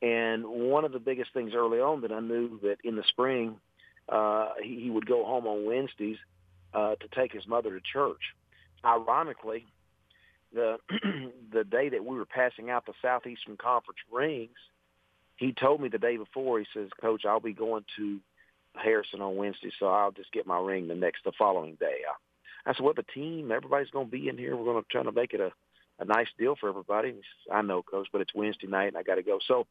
[0.00, 3.56] And one of the biggest things early on that I knew that in the spring
[4.08, 6.16] uh, he, he would go home on Wednesdays
[6.72, 8.22] uh, to take his mother to church.
[8.82, 9.66] Ironically,
[10.54, 10.78] the
[11.52, 14.56] the day that we were passing out the Southeastern Conference rings,
[15.36, 16.58] he told me the day before.
[16.58, 18.20] He says, "Coach, I'll be going to
[18.74, 22.70] Harrison on Wednesday, so I'll just get my ring the next the following day." I,
[22.70, 24.56] I said, "Well, the team, everybody's going to be in here.
[24.56, 25.52] We're going to try to make it a
[25.98, 28.88] a nice deal for everybody." And he says, I know, Coach, but it's Wednesday night,
[28.88, 29.38] and I got to go.
[29.46, 29.66] So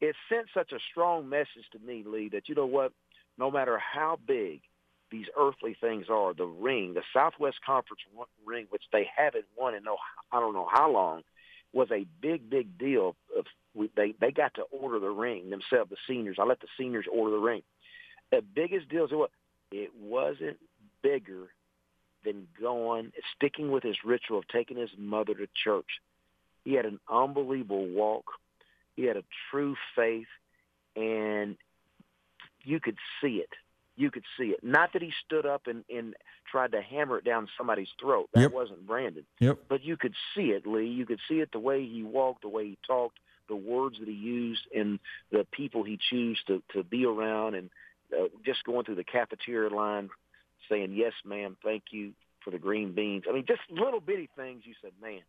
[0.00, 2.92] it sent such a strong message to me, Lee, that you know what?
[3.36, 4.60] No matter how big
[5.10, 8.00] these earthly things are, the ring, the Southwest Conference
[8.44, 9.96] ring, which they haven't won in no,
[10.32, 11.22] I don't know how long,
[11.72, 13.16] was a big, big deal.
[13.36, 13.46] Of
[13.96, 15.90] they they got to order the ring themselves.
[15.90, 17.62] The seniors, I let the seniors order the ring.
[18.30, 19.30] The biggest deal is what
[19.70, 20.58] it wasn't
[21.02, 21.48] bigger
[22.24, 26.00] than going sticking with his ritual of taking his mother to church.
[26.64, 28.24] He had an unbelievable walk.
[28.96, 30.26] He had a true faith,
[30.96, 31.56] and
[32.64, 33.50] you could see it.
[33.98, 34.60] You could see it.
[34.62, 36.14] Not that he stood up and, and
[36.50, 38.30] tried to hammer it down somebody's throat.
[38.32, 38.52] That Yep.
[38.52, 39.24] wasn't Brandon.
[39.40, 39.58] Yep.
[39.68, 40.86] But you could see it, Lee.
[40.86, 43.18] You could see it the way he walked, the way he talked,
[43.48, 45.00] the words that he used, and
[45.32, 47.70] the people he chose to, to be around, and
[48.16, 50.10] uh, just going through the cafeteria line
[50.68, 52.12] saying, yes, ma'am, thank you
[52.44, 53.24] for the green beans.
[53.28, 55.20] I mean, just little bitty things you said, man,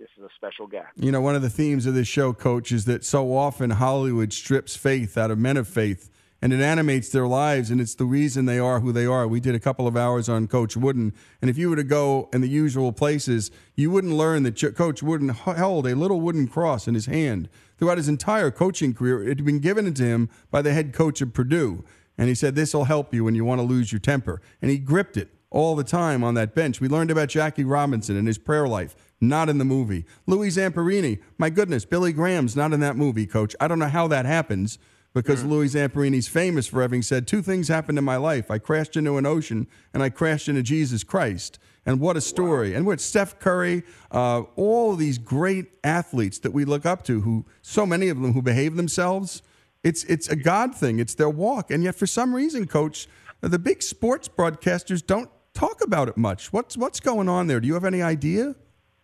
[0.00, 0.86] this is a special guy.
[0.96, 4.32] You know, one of the themes of this show, Coach, is that so often Hollywood
[4.32, 6.10] strips faith out of men of faith
[6.40, 9.26] and it animates their lives, and it's the reason they are who they are.
[9.26, 11.12] We did a couple of hours on Coach Wooden,
[11.42, 14.74] and if you were to go in the usual places, you wouldn't learn that Ch-
[14.74, 19.22] Coach Wooden held a little wooden cross in his hand throughout his entire coaching career.
[19.22, 21.84] It had been given to him by the head coach of Purdue,
[22.16, 24.40] and he said, This will help you when you want to lose your temper.
[24.62, 26.80] And he gripped it all the time on that bench.
[26.80, 30.04] We learned about Jackie Robinson and his prayer life, not in the movie.
[30.26, 33.56] Louis Zamperini, my goodness, Billy Graham's not in that movie, coach.
[33.58, 34.78] I don't know how that happens
[35.22, 38.50] because Louis Zamperini's famous for having said, Two things happened in my life.
[38.50, 41.58] I crashed into an ocean and I crashed into Jesus Christ.
[41.86, 42.74] And what a story.
[42.74, 47.46] And what Steph Curry, uh, all these great athletes that we look up to, who
[47.62, 49.42] so many of them who behave themselves.
[49.84, 50.98] It's it's a God thing.
[50.98, 53.08] It's their walk, and yet for some reason, Coach,
[53.40, 56.52] the big sports broadcasters don't talk about it much.
[56.52, 57.60] What's what's going on there?
[57.60, 58.56] Do you have any idea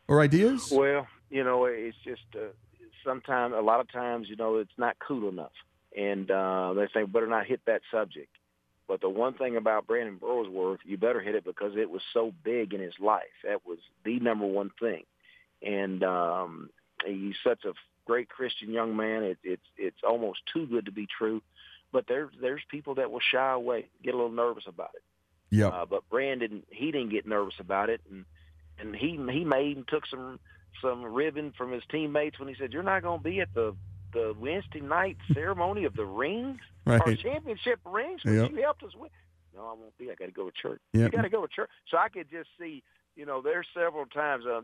[0.08, 0.70] or ideas?
[0.70, 2.46] Well, you know, it's just uh,
[3.04, 5.52] sometimes, a lot of times, you know, it's not cool enough,
[5.96, 8.30] and uh, they say better not hit that subject.
[8.86, 12.34] But the one thing about Brandon Burlsworth, you better hit it because it was so
[12.44, 13.22] big in his life.
[13.42, 15.04] That was the number one thing,
[15.62, 16.70] and um,
[17.06, 17.72] he's such a
[18.06, 19.22] great Christian young man.
[19.22, 21.42] It, it's it's almost too good to be true.
[21.92, 25.02] But there's there's people that will shy away, get a little nervous about it.
[25.50, 25.68] Yeah.
[25.68, 28.24] Uh, but Brandon, he didn't get nervous about it, and
[28.78, 30.40] and he he made and took some
[30.82, 33.74] some ribbon from his teammates when he said, "You're not going to be at the
[34.14, 38.52] the Wednesday night ceremony of the rings, our championship rings, Yep.
[38.52, 39.10] you helped us win.
[39.54, 40.10] No, I won't be.
[40.10, 40.80] I got to go to church.
[40.94, 41.12] Yep.
[41.12, 41.70] You got to go to church.
[41.90, 42.82] So I could just see,
[43.14, 44.60] you know, there's several times, uh,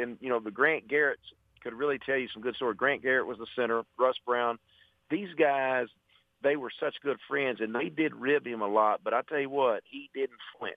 [0.00, 1.20] and you know, the Grant Garrett's
[1.62, 2.74] could really tell you some good story.
[2.74, 3.82] Grant Garrett was the center.
[3.98, 4.58] Russ Brown.
[5.10, 5.86] These guys,
[6.42, 9.00] they were such good friends, and they did rib him a lot.
[9.04, 10.74] But I tell you what, he didn't flinch.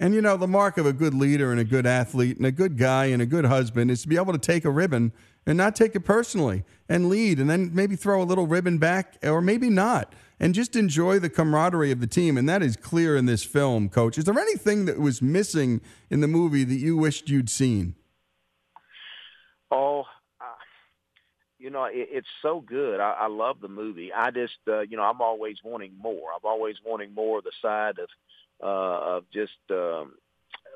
[0.00, 2.52] And you know, the mark of a good leader and a good athlete and a
[2.52, 5.12] good guy and a good husband is to be able to take a ribbon
[5.46, 9.16] and not take it personally and lead and then maybe throw a little ribbon back
[9.22, 12.36] or maybe not and just enjoy the camaraderie of the team.
[12.36, 14.18] And that is clear in this film, coach.
[14.18, 15.80] Is there anything that was missing
[16.10, 17.94] in the movie that you wished you'd seen?
[19.70, 20.04] Oh,
[20.40, 20.44] uh,
[21.58, 23.00] you know, it, it's so good.
[23.00, 24.12] I, I love the movie.
[24.12, 26.30] I just, uh, you know, I'm always wanting more.
[26.34, 28.08] I'm always wanting more of the side of
[28.62, 30.14] uh, of just um,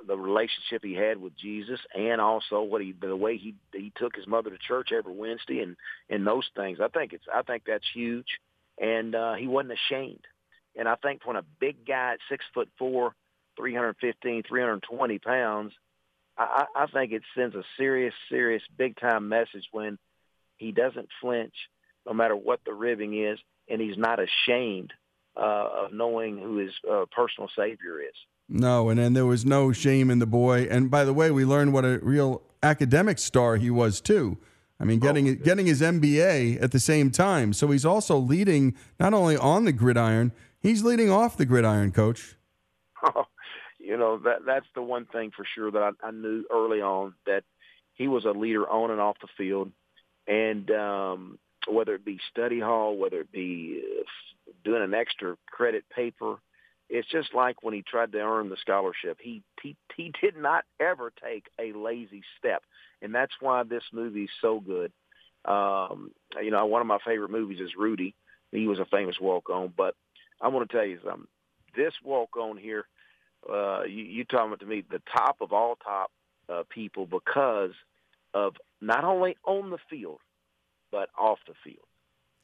[0.06, 4.16] the relationship he had with Jesus, and also what he, the way he he took
[4.16, 5.76] his mother to church every Wednesday, and
[6.08, 6.78] and those things.
[6.80, 8.38] I think it's, I think that's huge,
[8.78, 10.24] and uh, he wasn't ashamed.
[10.76, 13.14] And I think when a big guy at six foot four,
[13.56, 15.72] 315, 320 pounds,
[16.38, 19.98] I, I think it sends a serious, serious, big time message when
[20.56, 21.54] he doesn't flinch,
[22.06, 23.38] no matter what the ribbing is,
[23.68, 24.92] and he's not ashamed
[25.36, 28.14] uh, of knowing who his uh, personal savior is.
[28.48, 30.66] No, and then there was no shame in the boy.
[30.70, 34.38] And by the way, we learned what a real academic star he was too.
[34.80, 37.52] I mean, getting getting his MBA at the same time.
[37.52, 42.36] So he's also leading not only on the gridiron, he's leading off the gridiron, coach.
[43.02, 43.24] Oh,
[43.78, 47.14] you know that that's the one thing for sure that I, I knew early on
[47.26, 47.42] that
[47.94, 49.72] he was a leader on and off the field,
[50.28, 51.38] and um,
[51.68, 56.36] whether it be study hall, whether it be uh, doing an extra credit paper,
[56.88, 59.18] it's just like when he tried to earn the scholarship.
[59.20, 62.62] He he he did not ever take a lazy step,
[63.02, 64.92] and that's why this movie's so good.
[65.44, 66.12] Um,
[66.42, 68.14] you know, one of my favorite movies is Rudy.
[68.52, 69.94] He was a famous walk on, but
[70.40, 71.28] I want to tell you something.
[71.76, 72.86] This walk on here,
[73.48, 76.10] uh, you, you talking about to me the top of all top
[76.48, 77.72] uh, people because
[78.34, 80.20] of not only on the field
[80.90, 81.84] but off the field.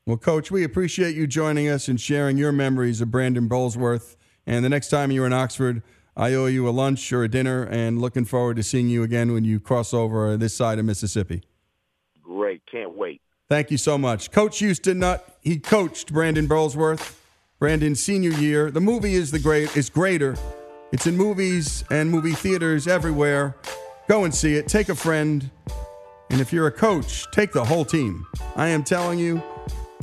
[0.07, 4.17] Well, coach, we appreciate you joining us and sharing your memories of Brandon Burlsworth.
[4.47, 5.83] And the next time you're in Oxford,
[6.17, 9.33] I owe you a lunch or a dinner, and looking forward to seeing you again
[9.33, 11.43] when you cross over this side of Mississippi.
[12.23, 13.21] Great, can't wait.
[13.49, 14.31] Thank you so much.
[14.31, 17.17] Coach Houston Nutt, he coached Brandon Burlsworth,
[17.59, 18.71] Brandon's senior year.
[18.71, 20.37] The movie is the great is greater.
[20.93, 23.57] It's in movies and movie theaters everywhere.
[24.09, 24.69] Go and see it.
[24.69, 25.51] Take a friend
[26.31, 28.27] And if you're a coach, take the whole team.
[28.57, 29.43] I am telling you,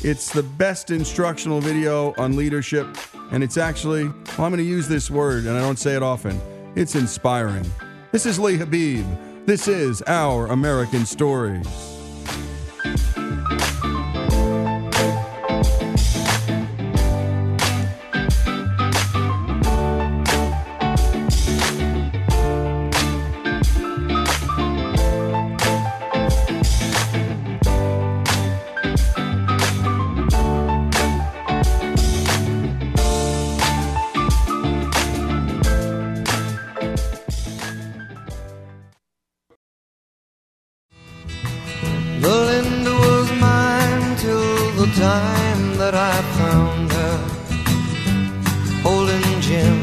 [0.03, 2.87] it's the best instructional video on leadership.
[3.31, 6.03] And it's actually, well, I'm going to use this word, and I don't say it
[6.03, 6.41] often.
[6.75, 7.65] It's inspiring.
[8.11, 9.05] This is Lee Habib.
[9.45, 11.67] This is Our American Stories.
[44.95, 47.17] Time that I found her
[48.83, 49.77] holding Jim,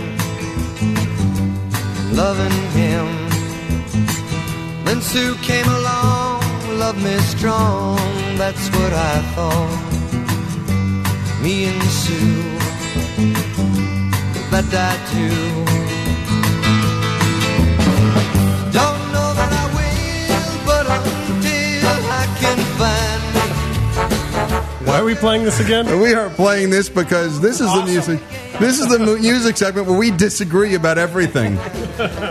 [2.15, 3.07] loving him.
[4.85, 6.43] Then Sue came along,
[6.79, 7.99] loved me strong,
[8.37, 9.83] that's what I thought.
[11.43, 12.43] Me and Sue,
[14.51, 15.98] that died too.
[24.99, 25.87] Why are we playing this again?
[26.01, 28.21] We are playing this because this is the music.
[28.59, 31.57] This is the music segment where we disagree about everything,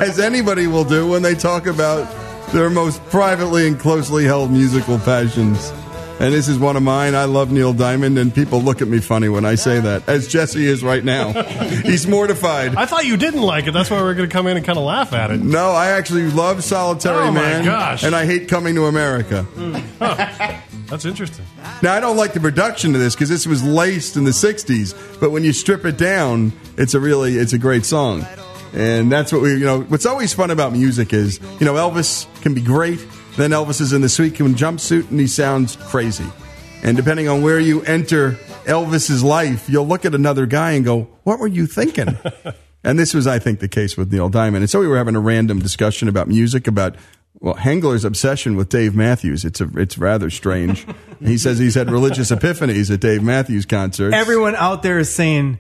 [0.02, 2.06] as anybody will do when they talk about
[2.52, 5.72] their most privately and closely held musical passions.
[6.20, 7.16] And this is one of mine.
[7.16, 10.28] I love Neil Diamond, and people look at me funny when I say that, as
[10.28, 11.32] Jesse is right now.
[11.86, 12.76] He's mortified.
[12.76, 13.72] I thought you didn't like it.
[13.72, 15.40] That's why we are going to come in and kind of laugh at it.
[15.40, 18.04] No, I actually love Solitary Oh, my Man, gosh.
[18.04, 19.44] and I hate Coming to America.
[19.44, 20.57] Hmm.
[20.88, 21.46] That's interesting.
[21.82, 25.20] Now, I don't like the production of this because this was laced in the '60s,
[25.20, 28.26] but when you strip it down, it's a really it's a great song,
[28.74, 29.82] and that's what we you know.
[29.82, 33.92] What's always fun about music is you know Elvis can be great, then Elvis is
[33.92, 36.26] in the Sweetcoon jumpsuit and he sounds crazy,
[36.84, 38.32] and depending on where you enter
[38.66, 42.18] Elvis's life, you'll look at another guy and go, "What were you thinking?"
[42.84, 44.64] And this was, I think, the case with Neil Diamond.
[44.64, 46.96] And so we were having a random discussion about music, about
[47.40, 49.46] well, Hengler's obsession with Dave Matthews.
[49.46, 50.86] It's a, it's rather strange.
[51.20, 54.16] he says he's had religious epiphanies at Dave Matthews concerts.
[54.16, 55.60] Everyone out there is saying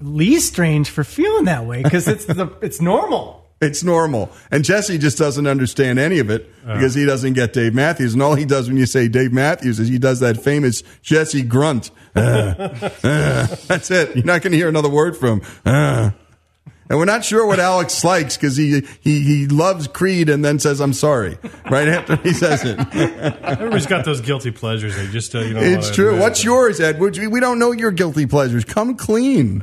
[0.00, 3.44] Lee's strange for feeling that way because it's the it's normal.
[3.58, 4.30] It's normal.
[4.50, 8.12] And Jesse just doesn't understand any of it because he doesn't get Dave Matthews.
[8.12, 11.42] And all he does when you say Dave Matthews is he does that famous Jesse
[11.42, 11.90] grunt.
[12.14, 12.20] Uh,
[13.02, 14.14] uh, that's it.
[14.14, 15.48] You're not going to hear another word from him.
[15.64, 16.10] Uh.
[16.88, 20.58] And we're not sure what Alex likes because he, he, he loves Creed and then
[20.60, 21.36] says, I'm sorry,
[21.68, 22.78] right after he says it.
[22.94, 24.96] Everybody's got those guilty pleasures.
[24.96, 25.60] They just, uh, you know.
[25.60, 26.10] It's true.
[26.10, 26.22] admit.
[26.22, 27.00] What's yours, Ed?
[27.00, 28.64] We don't know your guilty pleasures.
[28.64, 29.62] Come clean.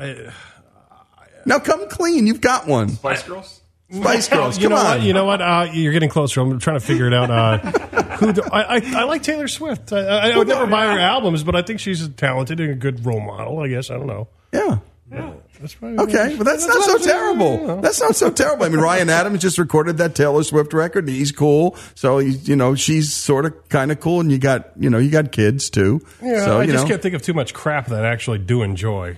[1.45, 2.27] Now come clean.
[2.27, 2.89] You've got one.
[2.89, 3.61] Spice Girls?
[3.91, 4.57] Spice Girls.
[4.57, 4.85] You know on.
[4.85, 5.01] what?
[5.01, 5.41] You know what?
[5.41, 6.41] Uh, you're getting closer.
[6.41, 7.29] I'm trying to figure it out.
[7.29, 7.57] Uh,
[8.17, 9.91] who do, I, I, I like Taylor Swift.
[9.93, 12.75] I, I, I would never buy her albums, but I think she's talented and a
[12.75, 13.59] good role model.
[13.59, 14.27] I guess I don't know.
[14.51, 14.79] Yeah.
[15.09, 17.17] That's probably, Okay, but that's, not so I'm saying.
[17.17, 17.81] terrible.
[17.81, 18.65] That's not so terrible.
[18.65, 21.07] I mean, Ryan Adams just recorded that Taylor Swift record.
[21.07, 21.77] He's cool.
[21.95, 24.97] So he's, you know, she's sort of kind of cool, and you got, you know,
[24.97, 26.01] you got kids too.
[26.21, 28.39] Yeah, so I you just know, can't think of too much crap that I actually
[28.39, 29.17] do enjoy.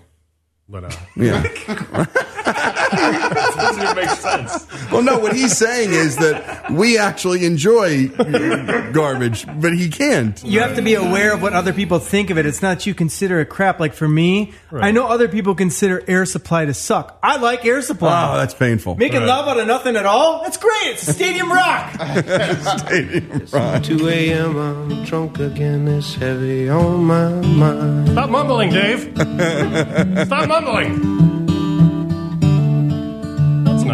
[0.67, 1.43] But uh, yeah.
[2.73, 4.91] Doesn't even make sense.
[4.91, 8.07] Well, no, what he's saying is that we actually enjoy
[8.91, 10.41] garbage, but he can't.
[10.43, 12.45] You have to be aware of what other people think of it.
[12.45, 13.79] It's not you consider it crap.
[13.79, 17.19] Like for me, I know other people consider Air Supply to suck.
[17.21, 18.33] I like Air Supply.
[18.33, 18.95] Oh, that's painful.
[18.95, 20.43] Making love out of nothing at all?
[20.43, 20.75] That's great.
[20.85, 21.93] It's stadium rock.
[22.79, 23.83] Stadium Rock.
[23.83, 24.57] 2 a.m.
[24.57, 28.09] I'm drunk again, it's heavy on my mind.
[28.09, 29.01] stop mumbling, Dave.
[30.27, 31.34] stop mumbling.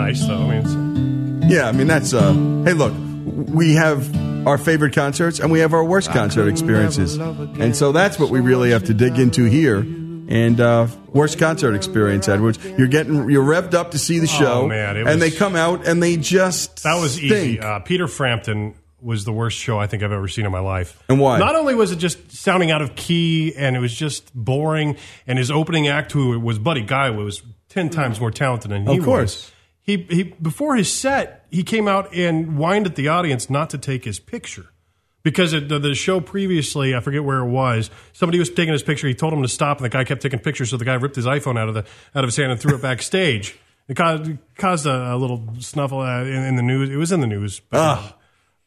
[0.06, 0.38] That's nice, though.
[0.38, 2.34] I mean, it's, Yeah, I mean that's uh
[2.66, 2.94] hey look,
[3.26, 4.10] we have
[4.48, 7.18] our favorite concerts and we have our worst concert experiences.
[7.18, 9.80] And so that's what we really have to dig into here.
[9.80, 12.58] And uh worst concert experience, Edwards.
[12.78, 15.56] You're getting you're revved up to see the show Oh, man, it and they come
[15.56, 17.32] out and they just that was stink.
[17.32, 17.60] easy.
[17.60, 21.02] Uh, Peter Frampton was the worst show I think I've ever seen in my life.
[21.10, 21.40] And why?
[21.40, 24.96] Not only was it just sounding out of key and it was just boring,
[25.26, 28.98] and his opening act, who was Buddy Guy, was ten times more talented than he
[29.00, 29.46] Of course.
[29.46, 29.52] was.
[29.92, 33.78] He, he before his set, he came out and whined at the audience not to
[33.78, 34.68] take his picture.
[35.24, 38.82] Because it, the, the show previously, I forget where it was, somebody was taking his
[38.82, 39.08] picture.
[39.08, 40.72] He told him to stop, and the guy kept taking pictures.
[40.72, 41.86] So the guy ripped his iPhone out of the
[42.16, 43.58] out of his hand and threw it backstage.
[43.88, 46.90] It caused, caused a, a little snuffle uh, in, in the news.
[46.90, 47.60] It was in the news.
[47.60, 48.16] But, Ah.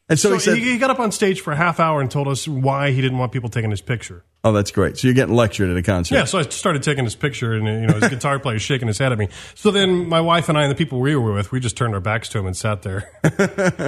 [0.07, 1.99] And so, so he said he, he got up on stage for a half hour
[1.99, 4.23] and told us why he didn't want people taking his picture.
[4.45, 4.95] Oh, that's great.
[4.95, 6.13] So you're getting lectured at a concert.
[6.13, 8.99] Yeah, so I started taking his picture, and you know his guitar player shaking his
[8.99, 9.27] head at me.
[9.55, 11.95] So then my wife and I and the people we were with, we just turned
[11.95, 13.09] our backs to him and sat there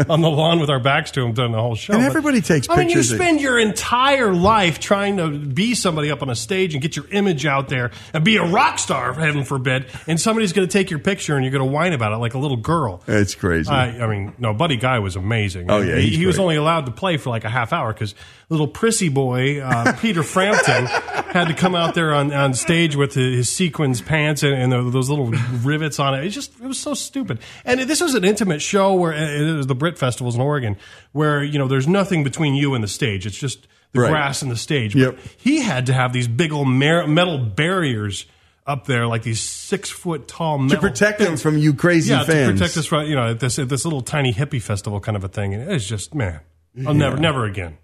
[0.09, 1.93] on the lawn with our backs to him during the whole show.
[1.93, 5.75] And But- everybody takes I mean, you pictures spend your entire life trying to be
[5.75, 8.79] somebody up on a stage and get your image out there and be a rock
[8.79, 11.93] star, heaven forbid, and somebody's going to take your picture and you're going to whine
[11.93, 13.03] about it like a little girl.
[13.05, 13.69] It's crazy.
[13.69, 15.69] I, I mean, no, Buddy Guy was amazing.
[15.69, 18.15] Oh, yeah, he, he was only allowed to play for like a half hour because
[18.49, 23.13] little prissy boy uh, Peter Frampton had to come out there on, on stage with
[23.13, 25.27] his, sequins pants and, and the, those little
[25.63, 26.23] rivets on it.
[26.25, 27.39] It just it was so stupid.
[27.65, 30.77] And this was an intimate show where it was the Britt Festivals in Oregon,
[31.11, 33.25] where you know there's nothing between you and the stage.
[33.25, 34.09] It's just the Right.
[34.09, 34.95] grass and the stage.
[34.95, 35.15] Yep.
[35.15, 38.25] But he had to have these big old mer- metal barriers.
[38.65, 42.25] Up there, like these six foot tall metal to protect them from you crazy yeah,
[42.25, 42.47] fans.
[42.49, 45.29] to protect us from you know this this little tiny hippie festival kind of a
[45.29, 45.53] thing.
[45.53, 46.41] And it's just man,
[46.85, 47.77] I'll never never again.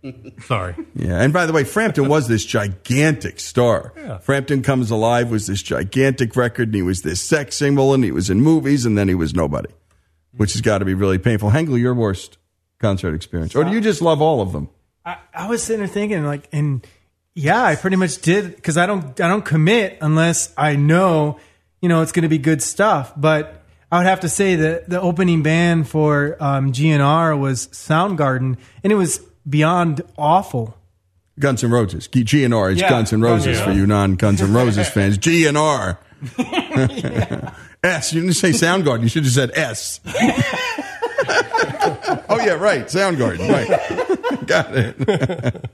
[0.45, 0.75] Sorry.
[0.93, 3.93] Yeah, and by the way, Frampton was this gigantic star.
[3.95, 4.17] Yeah.
[4.19, 8.11] Frampton Comes Alive was this gigantic record, and he was this sex symbol, and he
[8.11, 9.69] was in movies, and then he was nobody,
[10.35, 11.49] which has got to be really painful.
[11.51, 12.37] Hengel, your worst
[12.79, 14.69] concert experience, or do you just love all of them?
[15.05, 16.85] I, I was sitting there thinking like, and
[17.35, 21.39] yeah, I pretty much did because I don't I don't commit unless I know
[21.81, 23.13] you know it's going to be good stuff.
[23.17, 23.62] But
[23.93, 28.91] I would have to say that the opening band for um, GNR was Soundgarden, and
[28.91, 30.75] it was beyond awful.
[31.37, 33.65] Guns N' Roses, G- GNR is Yeah, Guns N' Roses yeah.
[33.65, 35.19] for you non Guns N' Roses fans.
[35.19, 35.97] GNR.
[37.83, 38.13] S.
[38.13, 39.03] You didn't say Soundgarden.
[39.03, 39.99] You should have said S.
[42.29, 42.85] oh yeah, right.
[42.87, 43.47] Soundgarden.
[43.47, 44.47] Right.
[44.47, 45.69] Got it.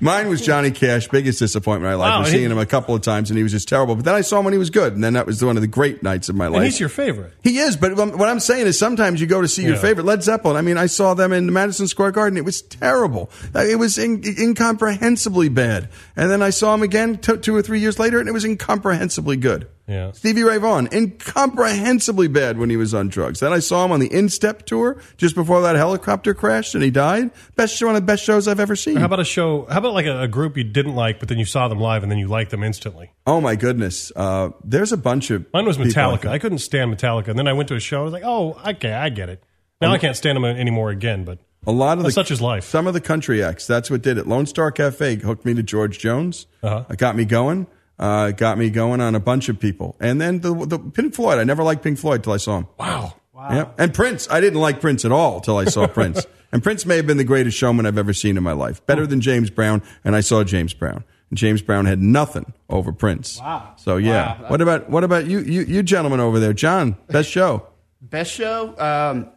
[0.00, 1.08] Mine was Johnny Cash.
[1.08, 2.10] Biggest disappointment I like.
[2.10, 3.94] Wow, I've seen him a couple of times, and he was just terrible.
[3.96, 5.60] But then I saw him when he was good, and then that was one of
[5.60, 6.62] the great nights of my life.
[6.64, 7.32] He's your favorite.
[7.42, 9.80] He is, but what I'm saying is sometimes you go to see your Yeah.
[9.80, 10.56] favorite Led Zeppelin.
[10.56, 12.36] I mean, I saw them in Madison Square Garden.
[12.38, 13.30] It was terrible.
[13.54, 15.88] Uh, It was in, incomprehensibly bad.
[16.16, 18.44] And then I saw him again t- two or three years later, and it was
[18.44, 19.66] incomprehensibly good.
[19.88, 20.10] Yeah.
[20.12, 23.40] Stevie Ray Vaughan, incomprehensibly bad when he was on drugs.
[23.40, 26.82] Then I saw him on the In Step tour just before that helicopter crashed and
[26.82, 27.30] he died.
[27.54, 28.96] Best show, one of the best shows I've ever seen.
[28.96, 29.64] How about a show?
[29.66, 32.02] How about like a, a group you didn't like, but then you saw them live
[32.02, 33.12] and then you liked them instantly?
[33.26, 34.10] oh my goodness.
[34.16, 36.22] Uh, there's a bunch of Mine was people like Metallica.
[36.24, 36.32] that.
[36.32, 38.00] I couldn't stand Metallica, and then I went to a show.
[38.00, 39.42] I was like, oh, okay, I get it.
[39.80, 41.24] Now I can't stand them anymore again.
[41.24, 42.64] But A lot of the Such is life.
[42.64, 43.66] Some of the country acts.
[43.66, 44.26] That's what did it.
[44.26, 46.46] Lone Star Cafe hooked me to George Jones.
[46.62, 46.84] Uh-huh.
[46.88, 47.66] It got me going.
[47.98, 49.96] Uh, got me going on a bunch of people.
[50.00, 51.38] And then the, the Pink Floyd.
[51.38, 52.66] I never liked Pink Floyd till I saw him.
[52.78, 53.68] wow, Yeah.
[53.78, 54.28] And Prince.
[54.30, 56.26] I didn't like Prince at all till I saw Prince.
[56.52, 58.84] And Prince may have been the greatest showman I've ever seen in my life.
[58.86, 59.82] Better than James Brown.
[60.04, 61.04] And I saw James Brown.
[61.30, 63.40] And James Brown had nothing over Prince.
[63.40, 63.72] Wow.
[63.76, 64.48] So yeah.
[64.48, 66.52] What about what about you you you gentlemen over there?
[66.52, 67.66] John, best show.
[68.00, 69.30] Best show, um,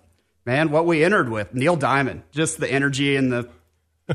[0.45, 0.69] man.
[0.69, 3.49] What we entered with Neil Diamond, just the energy in the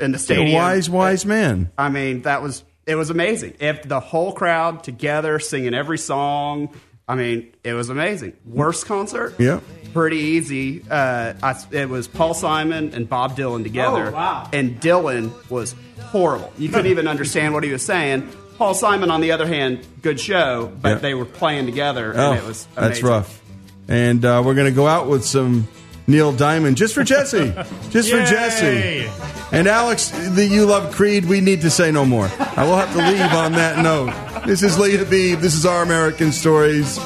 [0.00, 0.52] in the A stadium.
[0.52, 1.72] wise, wise man.
[1.76, 3.54] I mean, that was it was amazing.
[3.60, 6.68] If the whole crowd together singing every song,
[7.08, 8.34] I mean, it was amazing.
[8.46, 9.60] Worst concert, Yeah.
[9.92, 10.82] pretty easy.
[10.90, 14.48] Uh, I, it was Paul Simon and Bob Dylan together, Oh, wow.
[14.52, 16.52] and Dylan was horrible.
[16.58, 18.28] You couldn't even understand what he was saying.
[18.56, 20.94] Paul Simon, on the other hand, good show, but Yeah.
[20.96, 23.40] they were playing together, and Oh, it was that's rough.
[23.88, 25.68] And uh, we're going to go out with some
[26.06, 27.52] Neil Diamond just for Jesse.
[27.90, 29.10] just for Jesse.
[29.52, 32.30] And Alex, the You Love Creed, we need to say no more.
[32.56, 34.12] I will have to leave on that note.
[34.46, 35.40] This is Lee Habib.
[35.40, 36.98] This is Our American Stories.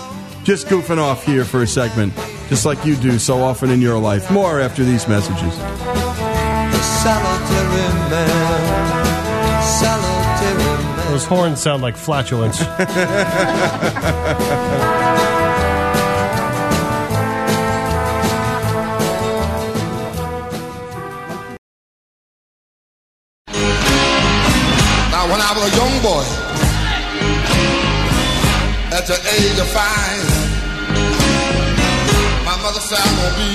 [0.44, 2.14] Just goofing off here for a segment,
[2.48, 4.30] just like you do so often in your life.
[4.30, 5.56] More after these messages.
[5.58, 11.10] The solitary man, solitary man.
[11.12, 12.58] those horns sound like flatulence.
[29.08, 30.24] the age of five,
[32.44, 33.54] my mother said I'm gonna be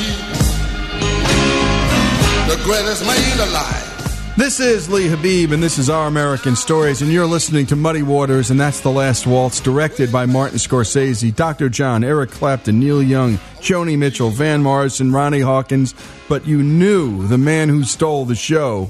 [2.49, 4.35] the greatest man alive.
[4.35, 8.01] This is Lee Habib, and this is Our American Stories, and you're listening to Muddy
[8.01, 11.69] Waters, and that's The Last Waltz, directed by Martin Scorsese, Dr.
[11.69, 15.93] John, Eric Clapton, Neil Young, Joni Mitchell, Van Morrison, Ronnie Hawkins,
[16.27, 18.89] but you knew the man who stole the show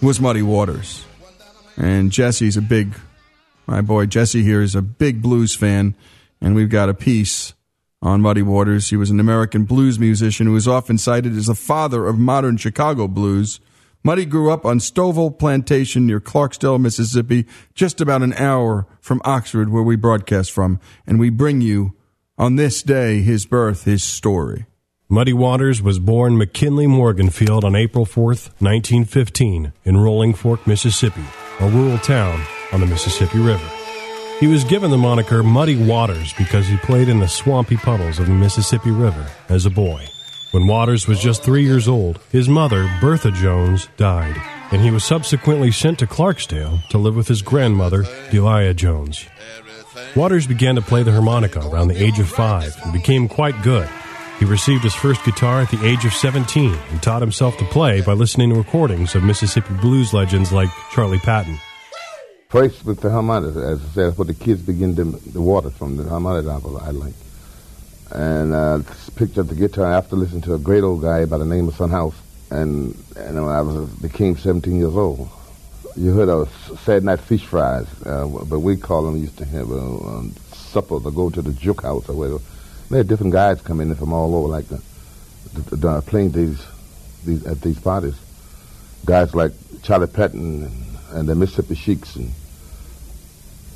[0.00, 1.04] was Muddy Waters.
[1.76, 2.94] And Jesse's a big,
[3.66, 5.94] my boy Jesse here is a big blues fan,
[6.40, 7.54] and we've got a piece
[8.02, 8.90] on Muddy Waters.
[8.90, 12.56] He was an American blues musician who is often cited as the father of modern
[12.56, 13.60] Chicago blues.
[14.02, 19.70] Muddy grew up on Stovall Plantation near Clarksdale, Mississippi, just about an hour from Oxford,
[19.70, 21.94] where we broadcast from, and we bring you
[22.36, 24.66] on this day his birth, his story.
[25.08, 31.24] Muddy Waters was born McKinley Morganfield on April 4th, 1915, in Rolling Fork, Mississippi.
[31.60, 33.68] a rural town on the Mississippi River.
[34.40, 38.26] He was given the moniker Muddy Waters because he played in the swampy puddles of
[38.26, 40.06] the Mississippi River as a boy.
[40.50, 44.36] When Waters was just three years old, his mother, Bertha Jones, died,
[44.70, 49.24] and he was subsequently sent to Clarksdale to live with his grandmother, Delia Jones.
[50.16, 53.88] Waters began to play the harmonica around the age of five and became quite good.
[54.38, 58.00] He received his first guitar at the age of 17 and taught himself to play
[58.00, 61.58] by listening to recordings of Mississippi blues legends like Charlie Patton.
[62.54, 65.96] First with the harmonica, as I said, what the kids begin to the water from
[65.96, 67.14] the harmonica I like.
[68.12, 68.78] And uh,
[69.16, 71.74] picked up the guitar after listening to a great old guy by the name of
[71.74, 72.14] Son House.
[72.52, 75.28] And, and I was became 17 years old.
[75.96, 76.48] You heard of
[76.84, 81.00] Saturday night fish fries, uh, but we call them, used to have a um, supper
[81.00, 82.38] to go to the juke house or whatever.
[82.88, 84.80] They had different guys come in from all over, like the,
[85.54, 86.64] the, the, playing these,
[87.24, 88.14] these at these parties.
[89.04, 89.50] Guys like
[89.82, 92.32] Charlie Patton and, and the Mississippi Sheiks and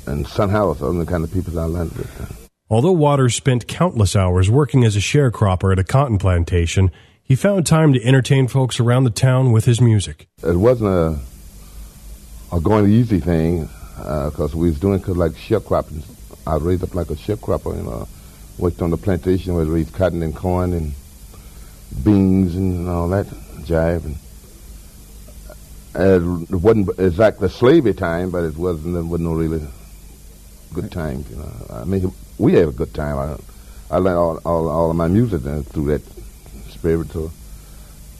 [0.09, 2.49] and Son House, are the kind of people I learned with.
[2.69, 6.91] Although Waters spent countless hours working as a sharecropper at a cotton plantation,
[7.23, 10.27] he found time to entertain folks around the town with his music.
[10.43, 11.19] It wasn't a
[12.51, 16.03] a going easy thing because uh, we was doing cause like sharecropping.
[16.47, 18.07] I raised up like a sharecropper, you know.
[18.57, 20.93] Worked on the plantation where we raised cotton and corn and
[22.03, 23.27] beans and all that
[23.67, 24.05] jive.
[24.05, 24.17] And,
[25.95, 28.95] uh, it wasn't exactly slavery time, but it wasn't.
[28.95, 29.65] It wasn't no really
[30.73, 31.29] good times.
[31.29, 33.17] You know, I mean, we had a good time.
[33.17, 36.01] I, I learned all, all, all of my music through that
[36.69, 37.11] spirit.
[37.11, 37.31] So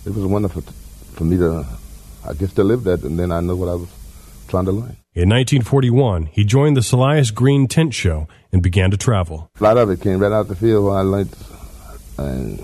[0.06, 0.62] it was wonderful
[1.14, 1.66] for me to,
[2.28, 3.90] I guess, to live that, and then I know what I was
[4.48, 4.98] trying to learn.
[5.14, 9.50] In 1941, he joined the Silas Green Tent Show and began to travel.
[9.60, 11.36] A lot of it came right out the field where I learned
[12.18, 12.64] and,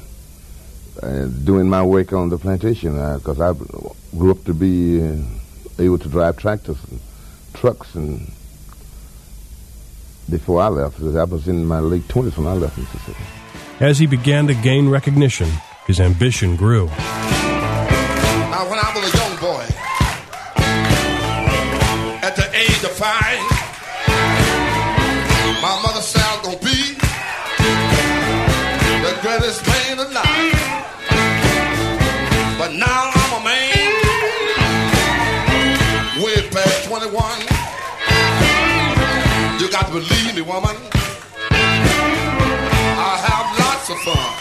[1.04, 5.00] and doing my work on the plantation because uh, I grew up to be
[5.80, 7.00] able to drive tractors and
[7.54, 8.32] trucks and
[10.30, 11.00] before I left.
[11.02, 13.24] I was in my late 20s when I left Mississippi.
[13.80, 15.50] As he began to gain recognition,
[15.88, 16.88] his ambition grew.
[16.88, 18.68] Now,
[40.48, 40.76] woman.
[41.52, 44.36] I have lots of fun.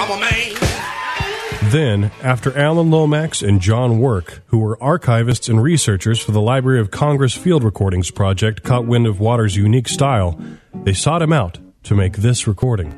[0.00, 1.70] I'm a man.
[1.70, 6.80] Then, after Alan Lomax and John Work, who were archivists and researchers for the Library
[6.80, 10.38] of Congress Field Recordings Project, caught wind of Waters' unique style,
[10.74, 12.92] they sought him out to make this recording.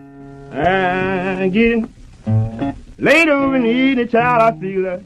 [0.53, 1.89] I get
[2.99, 5.03] late over in the evening, child, I feel like,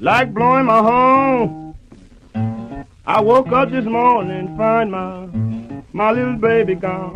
[0.00, 1.67] like blowing my horn.
[3.08, 5.24] I woke up this morning, find my
[5.94, 7.14] my little baby gone.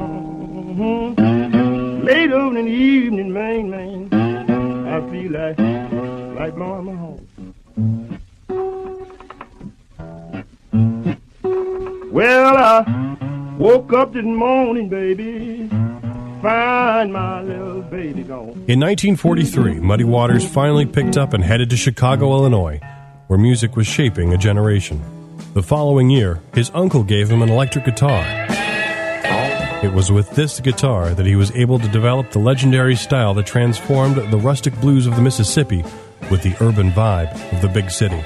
[0.78, 2.06] Mm-hmm.
[2.06, 5.58] Late over in the evening, man, man, I feel like
[6.38, 7.28] like blowing my horn.
[12.10, 15.68] Well, I woke up this morning, baby.
[16.40, 18.64] Find my little baby gone.
[18.66, 22.80] In 1943, Muddy Waters finally picked up and headed to Chicago, Illinois,
[23.26, 25.02] where music was shaping a generation.
[25.54, 28.24] The following year, his uncle gave him an electric guitar.
[29.84, 33.44] It was with this guitar that he was able to develop the legendary style that
[33.44, 35.84] transformed the rustic blues of the Mississippi
[36.30, 38.16] with the urban vibe of the big city.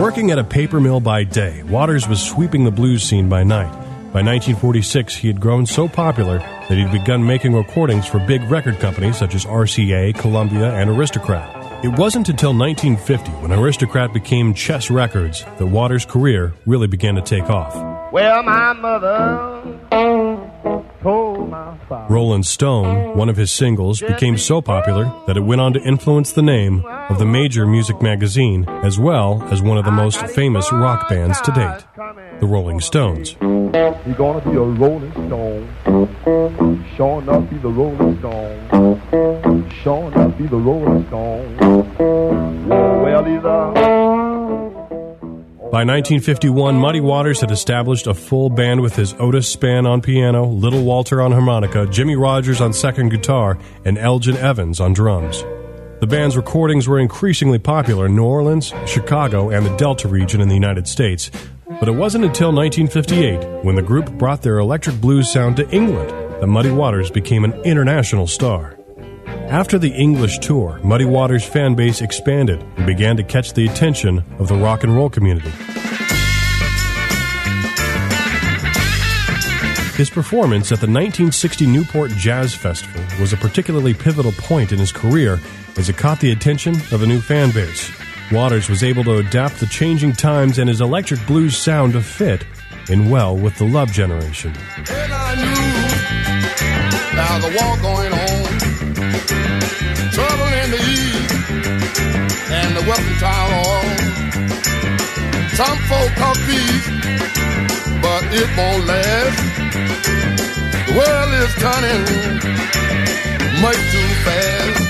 [0.00, 3.72] Working at a paper mill by day, Waters was sweeping the blues scene by night.
[4.14, 6.38] By 1946, he had grown so popular
[6.68, 11.84] that he'd begun making recordings for big record companies such as RCA, Columbia, and Aristocrat.
[11.84, 17.22] It wasn't until 1950, when Aristocrat became Chess Records, that Waters' career really began to
[17.22, 17.74] take off.
[18.12, 19.80] Well, my mother
[21.04, 22.12] told my father.
[22.12, 26.32] Rolling Stone, one of his singles, became so popular that it went on to influence
[26.32, 30.72] the name of the major music magazine, as well as one of the most famous
[30.72, 31.84] rock bands to date,
[32.40, 33.36] the Rolling Stones.
[33.40, 35.68] You're gonna be a Rolling Stone.
[36.96, 39.70] Sure enough, be the Rolling Stone.
[39.82, 41.56] Sure enough, be the Rolling Stone.
[42.68, 43.22] Well,
[45.74, 50.46] by 1951, Muddy Waters had established a full band with his Otis Spann on piano,
[50.46, 55.42] Little Walter on harmonica, Jimmy Rogers on second guitar, and Elgin Evans on drums.
[56.00, 60.48] The band's recordings were increasingly popular in New Orleans, Chicago, and the Delta region in
[60.48, 61.30] the United States,
[61.80, 66.10] But it wasn't until 1958, when the group brought their electric blues sound to England,
[66.40, 68.78] that Muddy Waters became an international star.
[69.26, 74.24] After the English tour, Muddy Waters' fan base expanded and began to catch the attention
[74.38, 75.50] of the rock and roll community.
[79.96, 84.92] His performance at the 1960 Newport Jazz Festival was a particularly pivotal point in his
[84.92, 85.40] career
[85.76, 88.03] as it caught the attention of a new fan base.
[88.32, 92.44] Waters was able to adapt the changing times and his electric blues sound to fit
[92.88, 94.52] in well with the love generation.
[94.76, 95.64] And I knew
[97.14, 98.58] now the war going on,
[100.10, 101.34] trouble in the east,
[102.50, 103.84] and the weapon trial on.
[105.54, 106.88] Some folk are peace,
[108.02, 109.38] but it won't last.
[110.88, 112.02] The world is turning
[113.62, 114.80] much too fast.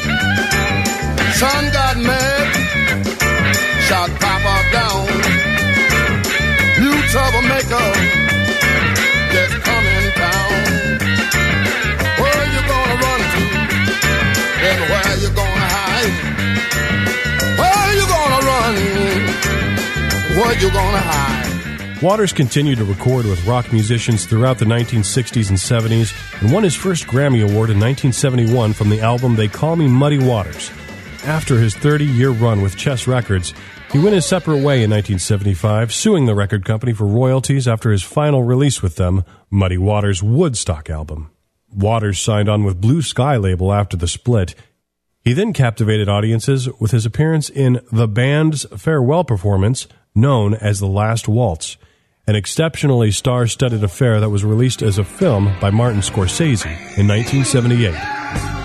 [1.38, 2.53] Son got mad,
[3.88, 5.06] shot Papa down.
[6.80, 7.88] New troublemaker
[9.34, 10.52] just coming down.
[12.20, 13.42] Where you gonna run to?
[14.68, 16.14] And where you gonna hide?
[17.60, 18.74] Where you gonna run?
[20.38, 22.02] Where you gonna hide?
[22.02, 26.74] Waters continued to record with rock musicians throughout the 1960s and 70s and won his
[26.74, 30.70] first Grammy Award in 1971 from the album They Call Me Muddy Waters.
[31.24, 33.54] After his 30 year run with Chess Records,
[33.90, 38.02] he went his separate way in 1975, suing the record company for royalties after his
[38.02, 41.30] final release with them, Muddy Waters' Woodstock album.
[41.72, 44.54] Waters signed on with Blue Sky label after the split.
[45.22, 50.86] He then captivated audiences with his appearance in the band's farewell performance, known as The
[50.86, 51.78] Last Waltz,
[52.26, 56.66] an exceptionally star studded affair that was released as a film by Martin Scorsese
[56.98, 58.63] in 1978.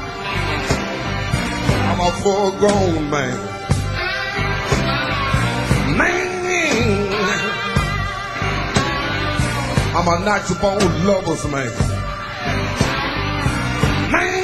[2.09, 3.37] I'm a full grown man.
[5.95, 7.11] Man,
[9.95, 11.71] I'm a natural born lover's man.
[14.11, 14.43] Man,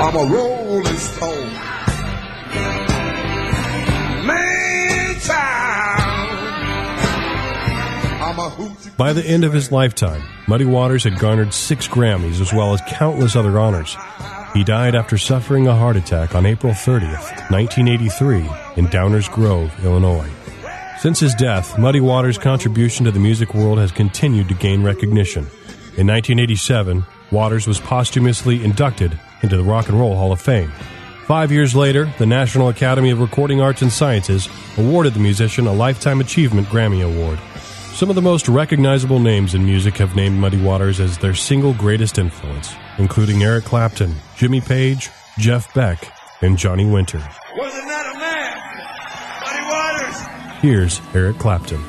[0.00, 1.52] I'm a rolling stone.
[4.26, 4.57] Man,
[8.96, 12.80] By the end of his lifetime, Muddy Waters had garnered six Grammys as well as
[12.86, 13.96] countless other honors.
[14.54, 18.38] He died after suffering a heart attack on April 30th, 1983,
[18.76, 20.30] in Downers Grove, Illinois.
[21.00, 25.44] Since his death, Muddy Waters' contribution to the music world has continued to gain recognition.
[25.96, 30.72] In 1987, Waters was posthumously inducted into the Rock and Roll Hall of Fame.
[31.26, 35.72] Five years later, the National Academy of Recording Arts and Sciences awarded the musician a
[35.72, 37.38] Lifetime Achievement Grammy Award.
[37.98, 41.74] Some of the most recognizable names in music have named Muddy Waters as their single
[41.74, 47.18] greatest influence, including Eric Clapton, Jimmy Page, Jeff Beck, and Johnny Winter.
[47.56, 48.56] Was it not a man?
[49.42, 50.62] Muddy Waters.
[50.62, 51.82] Here's Eric Clapton.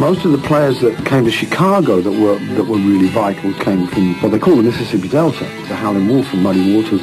[0.00, 3.86] Most of the players that came to Chicago that were that were really vital came
[3.88, 7.02] from what they call the Mississippi Delta, the Howlin' Wolf and Muddy Waters.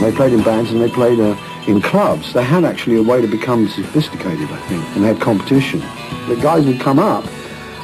[0.00, 1.36] They played in bands and they played uh,
[1.68, 2.32] in clubs.
[2.32, 5.82] They had actually a way to become sophisticated, I think, and they had competition.
[6.28, 7.24] The guys would come up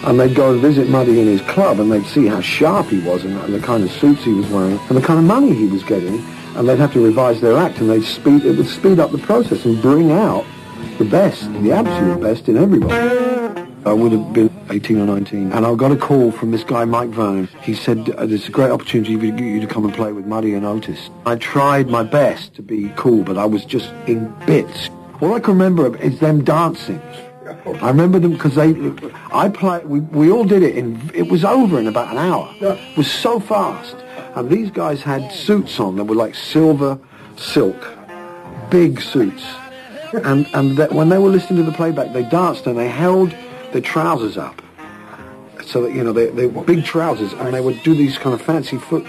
[0.04, 3.00] and they'd go and visit Muddy in his club and they'd see how sharp he
[3.00, 5.66] was and, the kind of suits he was wearing and the kind of money he
[5.66, 6.24] was getting
[6.54, 9.18] and they'd have to revise their act and they'd speed, it would speed up the
[9.18, 10.44] process and bring out
[10.98, 12.94] the best, the absolute best in everybody.
[13.86, 16.84] I would have been 18 or 19, and I got a call from this guy,
[16.84, 17.48] Mike Vernon.
[17.62, 20.54] He said, uh, there's a great opportunity for you to come and play with Muddy
[20.54, 21.08] and Otis.
[21.24, 24.90] I tried my best to be cool, but I was just in bits.
[25.20, 27.00] All I can remember is them dancing.
[27.46, 28.74] I remember them because they,
[29.32, 32.52] I play, we, we all did it in, it was over in about an hour.
[32.60, 33.96] It was so fast.
[34.34, 36.98] And these guys had suits on that were like silver
[37.36, 37.76] silk,
[38.70, 39.44] big suits.
[40.24, 43.34] And, and that when they were listening to the playback, they danced and they held
[43.72, 44.62] their trousers up.
[45.64, 48.32] So that, you know, they, they were big trousers and they would do these kind
[48.32, 49.04] of fancy foot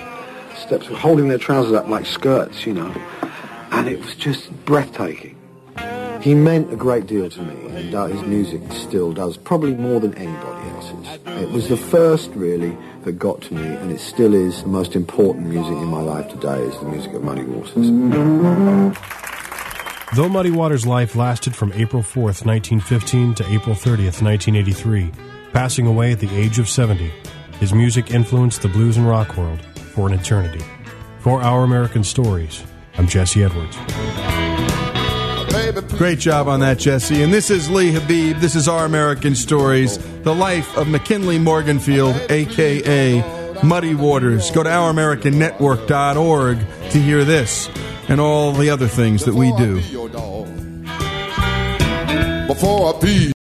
[0.57, 2.93] steps, holding their trousers up like skirts, you know.
[3.71, 5.36] And it was just breathtaking.
[6.21, 9.99] He meant a great deal to me, and uh, his music still does, probably more
[9.99, 11.19] than anybody else's.
[11.41, 14.95] It was the first, really, that got to me, and it still is the most
[14.95, 17.75] important music in my life today, is the music of Muddy Waters.
[20.15, 25.11] Though Muddy Waters' life lasted from April 4th, 1915 to April 30th, 1983,
[25.53, 27.11] passing away at the age of 70,
[27.59, 29.61] his music influenced the blues and rock world
[29.93, 30.63] for an eternity.
[31.19, 32.63] For Our American Stories,
[32.97, 33.77] I'm Jesse Edwards.
[35.97, 37.23] Great job on that, Jesse.
[37.23, 38.37] And this is Lee Habib.
[38.37, 43.63] This is Our American Stories, the life of McKinley Morganfield, a.k.a.
[43.65, 44.51] Muddy Waters.
[44.51, 46.59] Go to OurAmericanNetwork.org
[46.91, 47.67] to hear this
[48.07, 49.81] and all the other things that we do.
[52.59, 53.36] for a piece.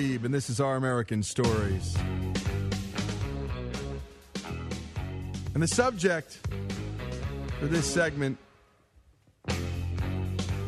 [0.00, 1.94] And this is Our American Stories.
[5.52, 6.38] And the subject
[7.58, 8.38] for this segment,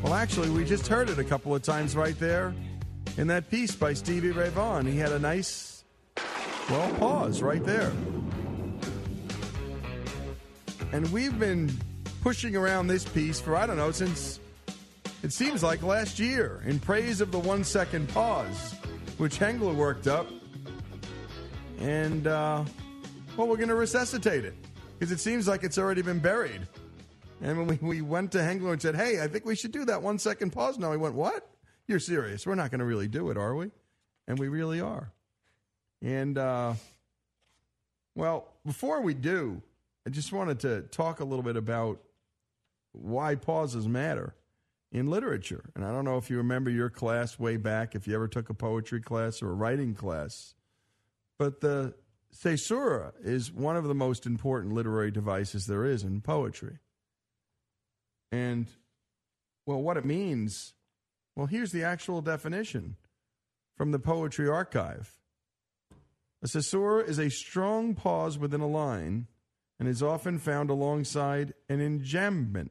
[0.02, 2.52] well, actually, we just heard it a couple of times right there
[3.16, 4.84] in that piece by Stevie Ray Vaughan.
[4.84, 5.82] He had a nice,
[6.68, 7.90] well, pause right there.
[10.92, 11.74] And we've been
[12.20, 14.40] pushing around this piece for, I don't know, since
[15.22, 18.74] it seems like last year in praise of the one second pause,
[19.18, 20.28] which Hengler worked up.
[21.78, 22.64] And, uh,
[23.36, 24.54] well, we're going to resuscitate it
[24.98, 26.66] because it seems like it's already been buried.
[27.40, 29.84] And when we, we went to Hengler and said, hey, I think we should do
[29.86, 31.48] that one second pause now, he went, what?
[31.88, 32.46] You're serious.
[32.46, 33.70] We're not going to really do it, are we?
[34.28, 35.10] And we really are.
[36.00, 36.74] And, uh,
[38.14, 39.60] well, before we do,
[40.06, 42.00] I just wanted to talk a little bit about
[42.92, 44.34] why pauses matter
[44.92, 45.64] in literature.
[45.74, 48.50] And I don't know if you remember your class way back, if you ever took
[48.50, 50.54] a poetry class or a writing class,
[51.38, 51.94] but the
[52.42, 56.78] caesura is one of the most important literary devices there is in poetry.
[58.30, 58.68] And,
[59.66, 60.74] well, what it means,
[61.36, 62.96] well, here's the actual definition
[63.76, 65.10] from the Poetry Archive.
[66.42, 69.26] A caesura is a strong pause within a line
[69.78, 72.70] and is often found alongside an enjambment.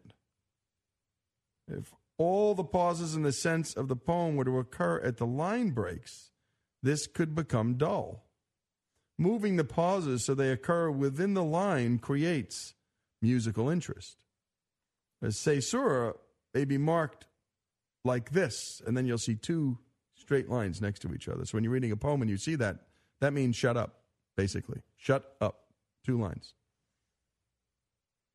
[1.67, 1.91] If
[2.21, 5.71] all the pauses in the sense of the poem were to occur at the line
[5.71, 6.29] breaks,
[6.83, 8.27] this could become dull.
[9.17, 12.75] Moving the pauses so they occur within the line creates
[13.23, 14.23] musical interest.
[15.23, 16.13] A caesura
[16.53, 17.25] may be marked
[18.05, 19.79] like this, and then you'll see two
[20.13, 21.43] straight lines next to each other.
[21.45, 22.77] So when you're reading a poem and you see that,
[23.19, 24.01] that means shut up,
[24.37, 24.81] basically.
[24.95, 25.57] Shut up.
[26.05, 26.53] Two lines.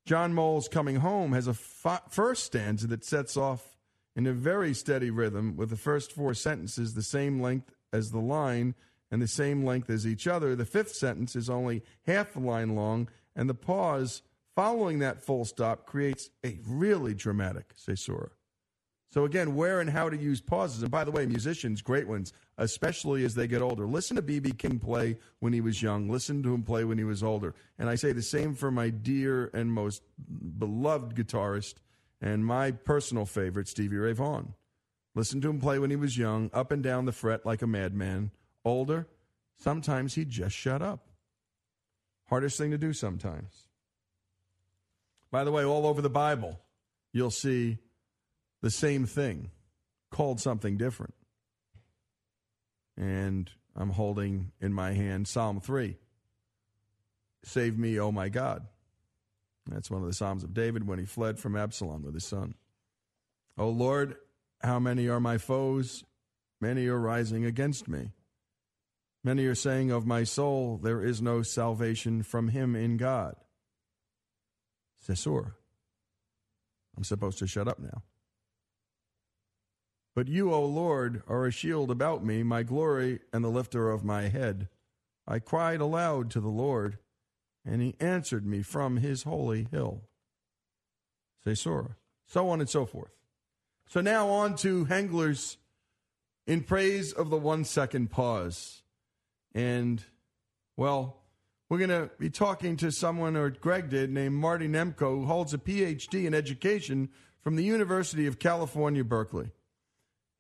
[0.07, 3.76] John Mole's Coming Home has a fi- first stanza that sets off
[4.17, 8.19] in a very steady rhythm with the first four sentences the same length as the
[8.19, 8.75] line
[9.11, 10.57] and the same length as each other.
[10.57, 14.23] The fifth sentence is only half a line long, and the pause
[14.57, 18.31] following that full stop creates a really dramatic caesura.
[19.13, 20.83] So, again, where and how to use pauses.
[20.83, 23.87] And by the way, musicians, great ones, especially as they get older.
[23.87, 24.53] Listen to B.B.
[24.53, 26.11] King play when he was young.
[26.11, 27.55] Listen to him play when he was older.
[27.79, 30.03] And I say the same for my dear and most
[30.59, 31.77] beloved guitarist
[32.21, 34.55] and my personal favorite, Stevie Ray Vaughan.
[35.15, 37.67] Listen to him play when he was young, up and down the fret like a
[37.67, 38.31] madman.
[38.65, 39.07] Older,
[39.57, 41.07] sometimes he'd just shut up.
[42.27, 43.69] Hardest thing to do sometimes.
[45.31, 46.61] By the way, all over the Bible,
[47.13, 47.79] you'll see
[48.63, 49.51] the same thing
[50.11, 51.15] called something different.
[52.97, 55.97] And I'm holding in my hand Psalm 3
[57.45, 58.67] Save me, O my God.
[59.67, 62.55] That's one of the Psalms of David when he fled from Absalom with his son.
[63.59, 64.17] O Lord,
[64.61, 66.05] how many are my foes?
[66.61, 68.13] Many are rising against me.
[69.25, 73.35] Many are saying of my soul, There is no salvation from him in God.
[75.07, 75.53] Caesura.
[76.97, 78.03] I'm supposed to shut up now.
[80.15, 84.05] But you, O Lord, are a shield about me, my glory and the lifter of
[84.05, 84.69] my head.
[85.29, 86.99] I cried aloud to the Lord,
[87.67, 90.03] and he answered me from his holy hill.
[91.45, 91.97] Caesura.
[92.27, 93.13] So on and so forth.
[93.89, 95.59] So now on to Hengler's
[96.47, 98.83] In Praise of the One Second Pause.
[99.55, 100.03] And,
[100.77, 101.23] well,
[101.69, 105.55] we're going to be talking to someone, or Greg did, named Marty Nemko, who holds
[105.55, 107.09] a PhD in education
[107.41, 109.51] from the University of California, Berkeley.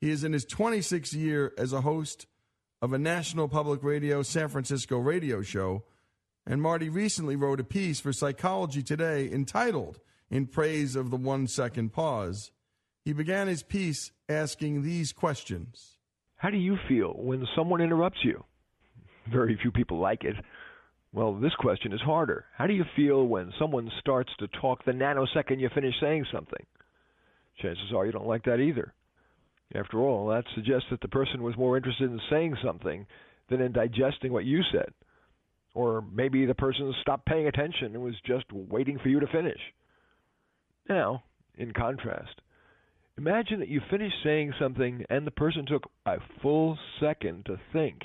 [0.00, 2.26] He is in his 26th year as a host
[2.82, 5.84] of a national public radio San Francisco radio show.
[6.48, 9.98] And Marty recently wrote a piece for Psychology Today entitled
[10.30, 12.52] In Praise of the One Second Pause.
[13.04, 15.96] He began his piece asking these questions
[16.36, 18.44] How do you feel when someone interrupts you?
[19.28, 20.36] Very few people like it.
[21.12, 22.44] Well, this question is harder.
[22.56, 26.64] How do you feel when someone starts to talk the nanosecond you finish saying something?
[27.60, 28.94] Chances are you don't like that either.
[29.74, 33.04] After all, that suggests that the person was more interested in saying something
[33.48, 34.92] than in digesting what you said.
[35.76, 39.60] Or maybe the person stopped paying attention and was just waiting for you to finish.
[40.88, 41.22] Now,
[41.58, 42.40] in contrast,
[43.18, 48.00] imagine that you finished saying something and the person took a full second to think.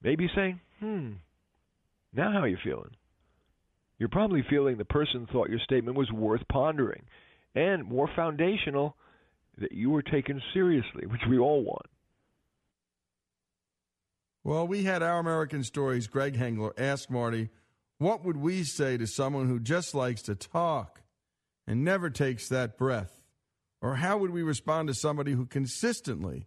[0.00, 1.14] Maybe saying, hmm,
[2.12, 2.94] now how are you feeling?
[3.98, 7.02] You're probably feeling the person thought your statement was worth pondering
[7.56, 8.94] and more foundational
[9.58, 11.86] that you were taken seriously, which we all want.
[14.46, 17.48] Well, we had our American Stories, Greg Hengler, ask Marty,
[17.96, 21.00] what would we say to someone who just likes to talk
[21.66, 23.22] and never takes that breath?
[23.80, 26.46] Or how would we respond to somebody who consistently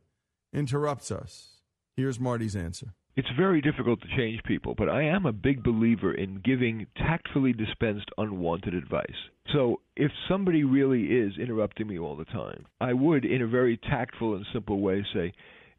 [0.54, 1.58] interrupts us?
[1.96, 2.94] Here's Marty's answer.
[3.16, 7.52] It's very difficult to change people, but I am a big believer in giving tactfully
[7.52, 9.08] dispensed unwanted advice.
[9.52, 13.78] So if somebody really is interrupting me all the time, I would, in a very
[13.78, 15.34] tactful and simple way, say,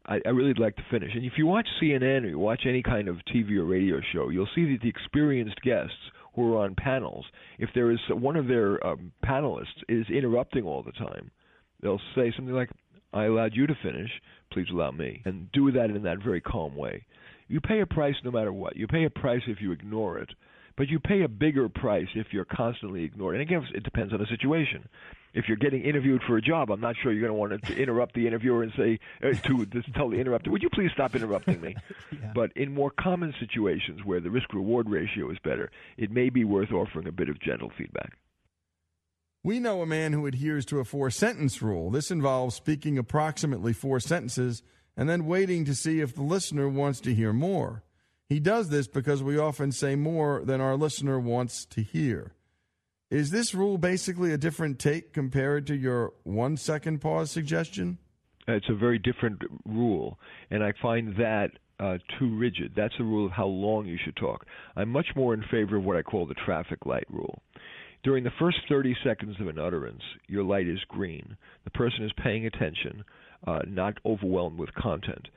[0.09, 1.11] I, I really like to finish.
[1.13, 4.29] And if you watch CNN or you watch any kind of TV or radio show,
[4.29, 5.93] you'll see that the experienced guests
[6.35, 7.25] who are on panels,
[7.59, 11.29] if there is one of their um, panelists is interrupting all the time,
[11.81, 12.69] they'll say something like,
[13.13, 14.09] I allowed you to finish,
[14.51, 15.21] please allow me.
[15.25, 17.05] And do that in that very calm way.
[17.47, 18.75] You pay a price no matter what.
[18.75, 20.29] You pay a price if you ignore it,
[20.79, 23.35] but you pay a bigger price if you're constantly ignored.
[23.35, 24.87] And again, it depends on the situation.
[25.33, 27.75] If you're getting interviewed for a job, I'm not sure you're going to want to
[27.75, 31.15] interrupt the interviewer and say uh, to just tell the interrupter, "Would you please stop
[31.15, 31.75] interrupting me?"
[32.13, 32.31] yeah.
[32.33, 36.71] But in more common situations where the risk-reward ratio is better, it may be worth
[36.71, 38.13] offering a bit of gentle feedback.
[39.43, 41.91] We know a man who adheres to a four sentence rule.
[41.91, 44.63] This involves speaking approximately four sentences
[44.95, 47.83] and then waiting to see if the listener wants to hear more.
[48.29, 52.33] He does this because we often say more than our listener wants to hear.
[53.09, 57.97] Is this rule basically a different take compared to your one second pause suggestion?
[58.47, 60.19] It's a very different rule,
[60.51, 61.49] and I find that
[61.79, 62.73] uh, too rigid.
[62.75, 64.45] That's the rule of how long you should talk.
[64.75, 67.41] I'm much more in favor of what I call the traffic light rule.
[68.03, 71.35] During the first 30 seconds of an utterance, your light is green.
[71.63, 73.03] The person is paying attention
[73.47, 75.29] uh, not overwhelmed with content.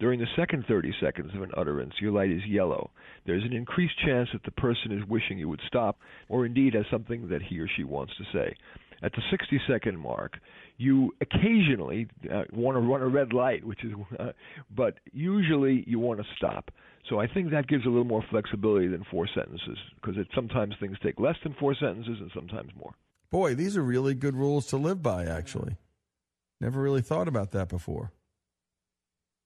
[0.00, 2.90] During the second 30 seconds of an utterance, your light is yellow.
[3.26, 6.84] There's an increased chance that the person is wishing you would stop, or indeed has
[6.90, 8.54] something that he or she wants to say.
[9.02, 10.38] At the 60 second mark,
[10.76, 14.32] you occasionally uh, want to run a red light, which is, uh,
[14.74, 16.70] but usually you want to stop.
[17.08, 20.96] So I think that gives a little more flexibility than four sentences, because sometimes things
[21.02, 22.92] take less than four sentences and sometimes more.
[23.30, 25.76] Boy, these are really good rules to live by, actually.
[26.60, 28.12] Never really thought about that before.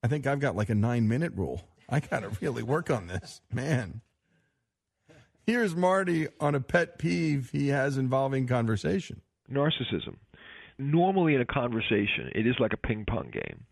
[0.02, 1.62] I think I've got like a nine minute rule.
[1.88, 4.00] I got to really work on this, man.
[5.46, 10.16] Here's Marty on a pet peeve he has involving conversation narcissism.
[10.78, 13.66] Normally, in a conversation, it is like a ping pong game.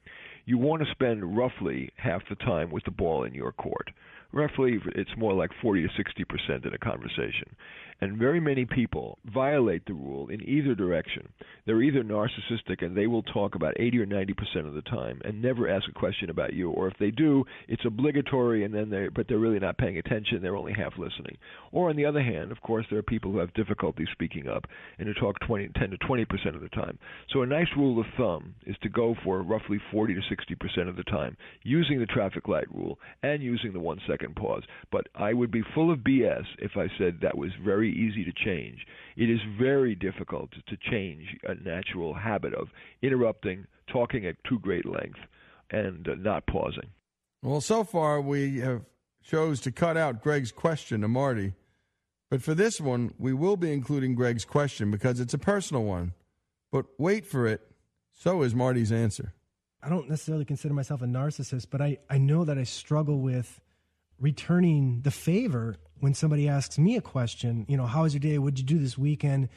[0.44, 3.90] You want to spend roughly half the time with the ball in your court
[4.32, 7.56] roughly it's more like 40 to 60 percent in a conversation.
[8.00, 11.28] And very many people violate the rule in either direction.
[11.66, 15.20] They're either narcissistic and they will talk about 80 or 90 percent of the time
[15.24, 18.90] and never ask a question about you, or if they do, it's obligatory and then
[18.90, 20.40] they but they're really not paying attention.
[20.40, 21.36] They're only half listening.
[21.72, 24.66] Or on the other hand, of course, there are people who have difficulty speaking up
[24.98, 26.98] and who talk 20, 10 to 20 percent of the time.
[27.32, 30.88] So a nice rule of thumb is to go for roughly 40 to 60 percent
[30.88, 34.62] of the time using the traffic light rule and using the one second second pause.
[34.90, 38.32] But I would be full of BS if I said that was very easy to
[38.32, 38.86] change.
[39.16, 42.68] It is very difficult to change a natural habit of
[43.02, 45.18] interrupting, talking at too great length,
[45.70, 46.90] and uh, not pausing.
[47.42, 48.82] Well, so far we have
[49.22, 51.54] chose to cut out Greg's question to Marty.
[52.30, 56.12] But for this one, we will be including Greg's question because it's a personal one.
[56.70, 57.60] But wait for it.
[58.12, 59.32] So is Marty's answer.
[59.82, 63.60] I don't necessarily consider myself a narcissist, but I, I know that I struggle with
[64.20, 67.66] returning the favor when somebody asks me a question.
[67.68, 68.38] You know, how was your day?
[68.38, 69.48] What'd you do this weekend?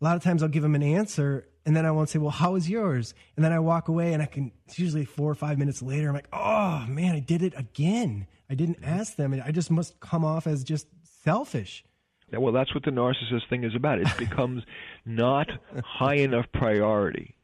[0.00, 2.30] A lot of times I'll give them an answer and then I won't say, well,
[2.30, 3.14] how was yours?
[3.36, 6.08] And then I walk away and I can, it's usually four or five minutes later.
[6.08, 8.26] I'm like, oh man, I did it again.
[8.48, 9.00] I didn't mm-hmm.
[9.00, 9.32] ask them.
[9.32, 10.86] And I just must come off as just
[11.22, 11.84] selfish.
[12.32, 13.98] Yeah, well, that's what the narcissist thing is about.
[13.98, 14.62] It becomes
[15.04, 15.48] not
[15.84, 17.36] high enough priority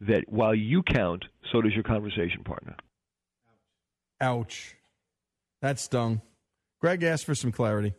[0.00, 2.76] that while you count, so does your conversation partner.
[4.20, 4.76] Ouch.
[5.60, 6.22] That stung.
[6.82, 7.94] Greg asked for some clarity.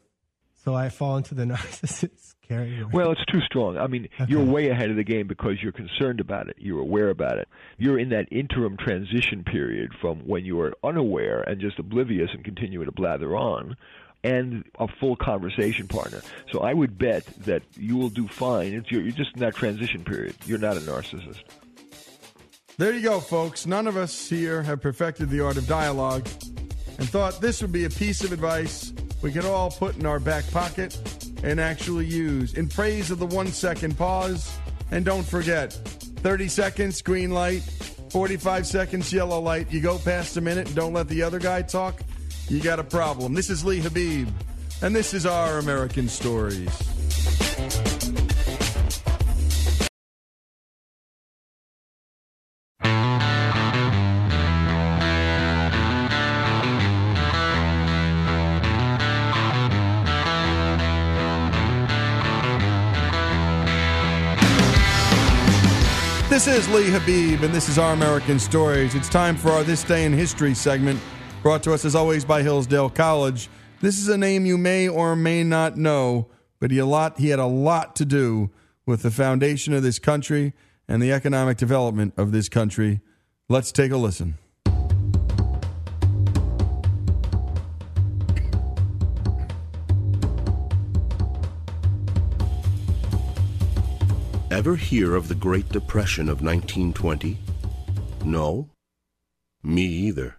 [0.65, 2.85] So I fall into the narcissist category.
[2.91, 3.77] Well, it's too strong.
[3.77, 4.29] I mean, okay.
[4.29, 6.57] you're way ahead of the game because you're concerned about it.
[6.59, 7.47] You're aware about it.
[7.77, 12.43] You're in that interim transition period from when you are unaware and just oblivious and
[12.43, 13.77] continuing to blather on
[14.25, 16.21] and a full conversation partner.
[16.51, 18.73] So I would bet that you will do fine.
[18.73, 20.35] It's, you're, you're just in that transition period.
[20.45, 21.41] You're not a narcissist.
[22.77, 23.65] There you go, folks.
[23.65, 26.27] None of us here have perfected the art of dialogue
[27.03, 30.21] and thought this would be a piece of advice we could all put in our
[30.21, 30.97] back pocket
[31.43, 34.57] and actually use in praise of the one second pause.
[34.89, 37.59] And don't forget 30 seconds, green light,
[38.09, 39.69] 45 seconds, yellow light.
[39.69, 42.01] You go past a minute and don't let the other guy talk,
[42.47, 43.33] you got a problem.
[43.33, 44.29] This is Lee Habib.
[44.81, 46.92] and this is Our American Stories.
[66.53, 68.93] Is Lee Habib, and this is Our American Stories.
[68.93, 70.99] It's time for our This Day in History segment,
[71.41, 73.49] brought to us as always by Hillsdale College.
[73.81, 76.27] This is a name you may or may not know,
[76.59, 78.51] but he, a lot, he had a lot to do
[78.85, 80.53] with the foundation of this country
[80.87, 83.01] and the economic development of this country.
[83.49, 84.37] Let's take a listen.
[94.53, 97.39] Ever hear of the Great Depression of 1920?
[98.23, 98.69] No?
[99.63, 100.37] Me either.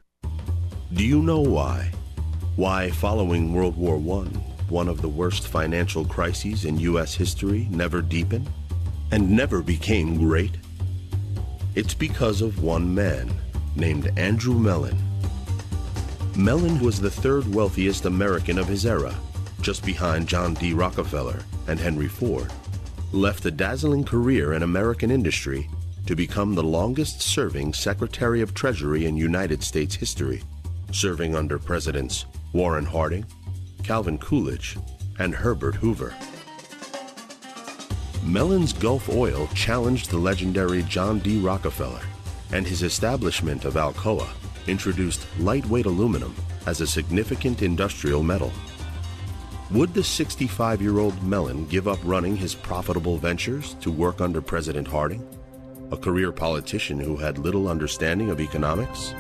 [0.92, 1.90] Do you know why?
[2.54, 4.28] Why, following World War I,
[4.68, 7.12] one of the worst financial crises in U.S.
[7.16, 8.48] history never deepened
[9.10, 10.58] and never became great?
[11.74, 13.28] It's because of one man
[13.74, 14.96] named Andrew Mellon.
[16.36, 19.12] Mellon was the third wealthiest American of his era,
[19.60, 20.72] just behind John D.
[20.72, 22.52] Rockefeller and Henry Ford
[23.14, 25.68] left a dazzling career in American industry
[26.06, 30.42] to become the longest serving Secretary of Treasury in United States history,
[30.92, 33.24] serving under Presidents Warren Harding,
[33.82, 34.76] Calvin Coolidge,
[35.18, 36.14] and Herbert Hoover.
[38.24, 41.38] Mellon's Gulf Oil challenged the legendary John D.
[41.38, 42.02] Rockefeller,
[42.52, 44.28] and his establishment of Alcoa
[44.66, 46.34] introduced lightweight aluminum
[46.66, 48.50] as a significant industrial metal.
[49.70, 54.42] Would the 65 year old Mellon give up running his profitable ventures to work under
[54.42, 55.26] President Harding,
[55.90, 59.14] a career politician who had little understanding of economics?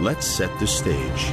[0.00, 1.32] Let's set the stage.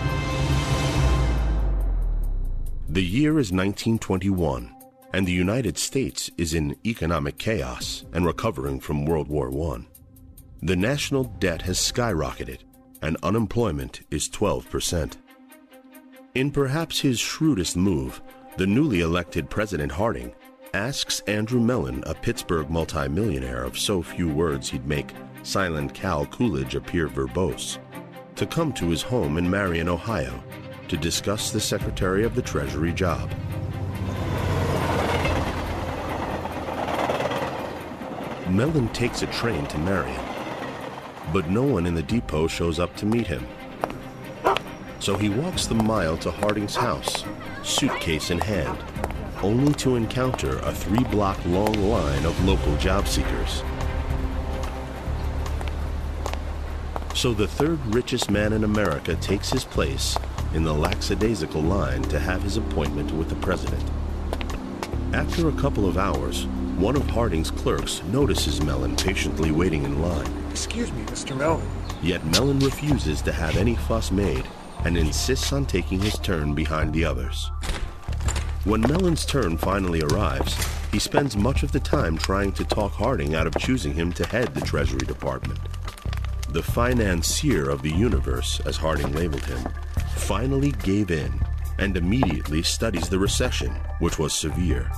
[2.89, 4.76] The year is 1921,
[5.13, 9.85] and the United States is in economic chaos and recovering from World War I.
[10.63, 12.61] The national debt has skyrocketed,
[13.03, 15.13] and unemployment is 12%.
[16.34, 18.22] In perhaps his shrewdest move,
[18.56, 20.32] the newly elected President Harding
[20.74, 25.12] asks Andrew Mellon, a Pittsburgh multimillionaire of so few words he'd make
[25.44, 27.80] silent Cal Coolidge appear verbose,
[28.38, 30.41] to come to his home in Marion, Ohio,
[30.88, 33.30] to discuss the Secretary of the Treasury job.
[38.49, 40.24] Mellon takes a train to Marion,
[41.34, 43.45] but no one in the depot shows up to meet him.
[45.02, 47.23] So he walks the mile to Harding's house,
[47.64, 48.78] suitcase in hand,
[49.41, 53.64] only to encounter a three block long line of local job seekers.
[57.15, 60.15] So the third richest man in America takes his place
[60.53, 63.84] in the lackadaisical line to have his appointment with the president.
[65.14, 66.45] After a couple of hours,
[66.78, 70.32] one of Harding's clerks notices Mellon patiently waiting in line.
[70.52, 71.36] Excuse me, Mr.
[71.36, 71.68] Mellon.
[72.03, 74.45] Yet Mellon refuses to have any fuss made
[74.86, 77.52] and insists on taking his turn behind the others.
[78.64, 80.56] When Mellon's turn finally arrives,
[80.91, 84.26] he spends much of the time trying to talk Harding out of choosing him to
[84.28, 85.60] head the Treasury Department.
[86.49, 89.68] The financier of the universe, as Harding labeled him,
[90.18, 91.32] finally gave in
[91.80, 94.91] and immediately studies the recession, which was severe.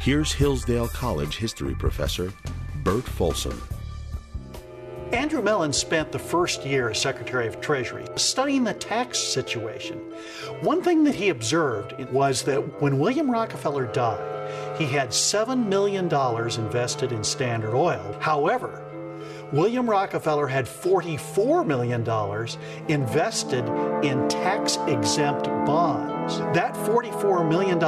[0.00, 2.32] Here's Hillsdale College history professor
[2.84, 3.60] Burt Folsom.
[5.12, 9.98] Andrew Mellon spent the first year as Secretary of Treasury studying the tax situation.
[10.60, 16.12] One thing that he observed was that when William Rockefeller died, he had $7 million
[16.60, 18.16] invested in Standard Oil.
[18.20, 18.84] However,
[19.50, 22.02] William Rockefeller had $44 million
[22.88, 23.66] invested
[24.04, 26.38] in tax exempt bonds.
[26.54, 27.78] That $44 million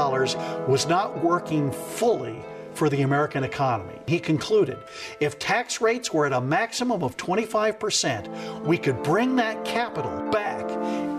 [0.70, 2.42] was not working fully
[2.74, 3.98] for the American economy.
[4.06, 4.78] He concluded
[5.20, 10.68] if tax rates were at a maximum of 25%, we could bring that capital back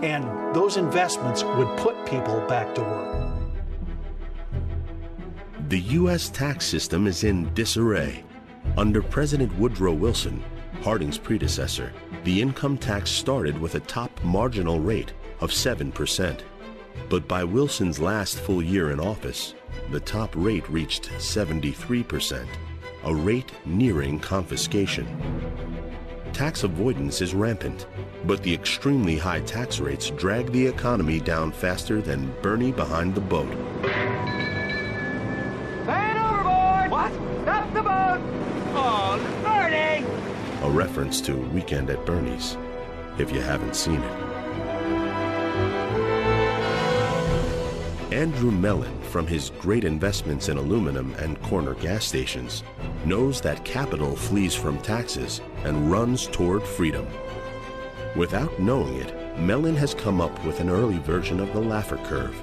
[0.02, 3.12] and those investments would put people back to work.
[5.68, 6.28] The U.S.
[6.28, 8.24] tax system is in disarray.
[8.76, 10.42] Under President Woodrow Wilson,
[10.82, 11.92] Harding's predecessor,
[12.24, 16.40] the income tax started with a top marginal rate of 7%.
[17.08, 19.54] But by Wilson's last full year in office,
[19.92, 22.46] the top rate reached 73%,
[23.04, 25.06] a rate nearing confiscation.
[26.32, 27.86] Tax avoidance is rampant,
[28.24, 33.20] but the extremely high tax rates drag the economy down faster than Bernie behind the
[33.20, 33.50] boat.
[35.86, 36.90] Man overboard!
[36.90, 37.12] What?
[37.42, 38.20] Stop the boat!
[38.74, 40.06] Oh, Bernie!
[40.66, 42.56] A reference to Weekend at Bernie's,
[43.18, 44.31] if you haven't seen it.
[48.12, 52.62] Andrew Mellon, from his great investments in aluminum and corner gas stations,
[53.06, 57.06] knows that capital flees from taxes and runs toward freedom.
[58.14, 62.34] Without knowing it, Mellon has come up with an early version of the Laffer curve,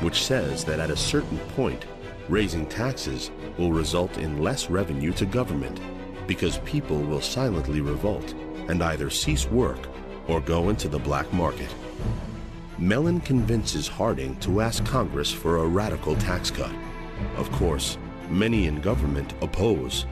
[0.00, 1.86] which says that at a certain point,
[2.28, 5.80] raising taxes will result in less revenue to government
[6.28, 8.32] because people will silently revolt
[8.68, 9.88] and either cease work
[10.28, 11.74] or go into the black market.
[12.78, 16.72] Mellon convinces Harding to ask Congress for a radical tax cut.
[17.38, 17.96] Of course,
[18.28, 20.04] many in government oppose.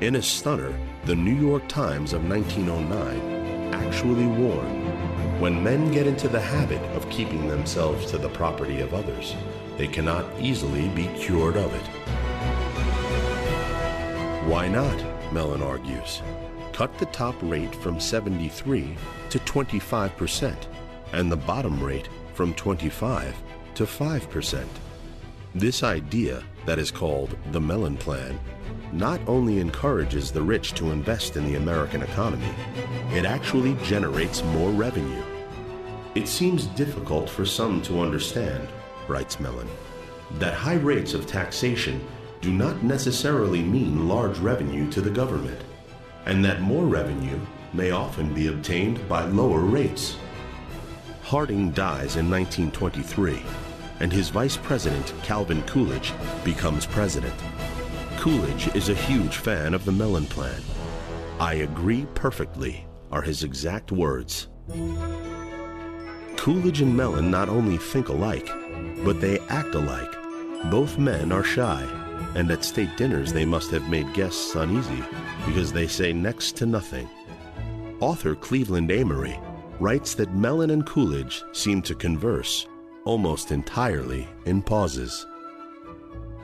[0.00, 0.72] In a stunner,
[1.06, 7.10] the New York Times of 1909 actually warned when men get into the habit of
[7.10, 9.34] keeping themselves to the property of others,
[9.76, 11.86] they cannot easily be cured of it.
[14.46, 15.32] Why not?
[15.32, 16.22] Mellon argues.
[16.72, 18.96] Cut the top rate from 73
[19.30, 20.73] to 25%
[21.14, 23.34] and the bottom rate from 25
[23.74, 24.66] to 5%.
[25.54, 28.38] This idea, that is called the Mellon Plan,
[28.92, 32.52] not only encourages the rich to invest in the American economy,
[33.12, 35.22] it actually generates more revenue.
[36.14, 38.68] It seems difficult for some to understand,
[39.08, 39.68] writes Mellon,
[40.38, 42.04] that high rates of taxation
[42.40, 45.60] do not necessarily mean large revenue to the government,
[46.26, 47.38] and that more revenue
[47.72, 50.16] may often be obtained by lower rates.
[51.24, 53.42] Harding dies in 1923,
[54.00, 56.12] and his vice president, Calvin Coolidge,
[56.44, 57.34] becomes president.
[58.18, 60.60] Coolidge is a huge fan of the Mellon Plan.
[61.40, 64.48] I agree perfectly, are his exact words.
[66.36, 68.50] Coolidge and Mellon not only think alike,
[69.02, 70.12] but they act alike.
[70.70, 71.82] Both men are shy,
[72.34, 75.02] and at state dinners they must have made guests uneasy
[75.46, 77.08] because they say next to nothing.
[78.00, 79.38] Author Cleveland Amory
[79.80, 82.66] writes that Mellon and Coolidge seem to converse
[83.04, 85.26] almost entirely in pauses.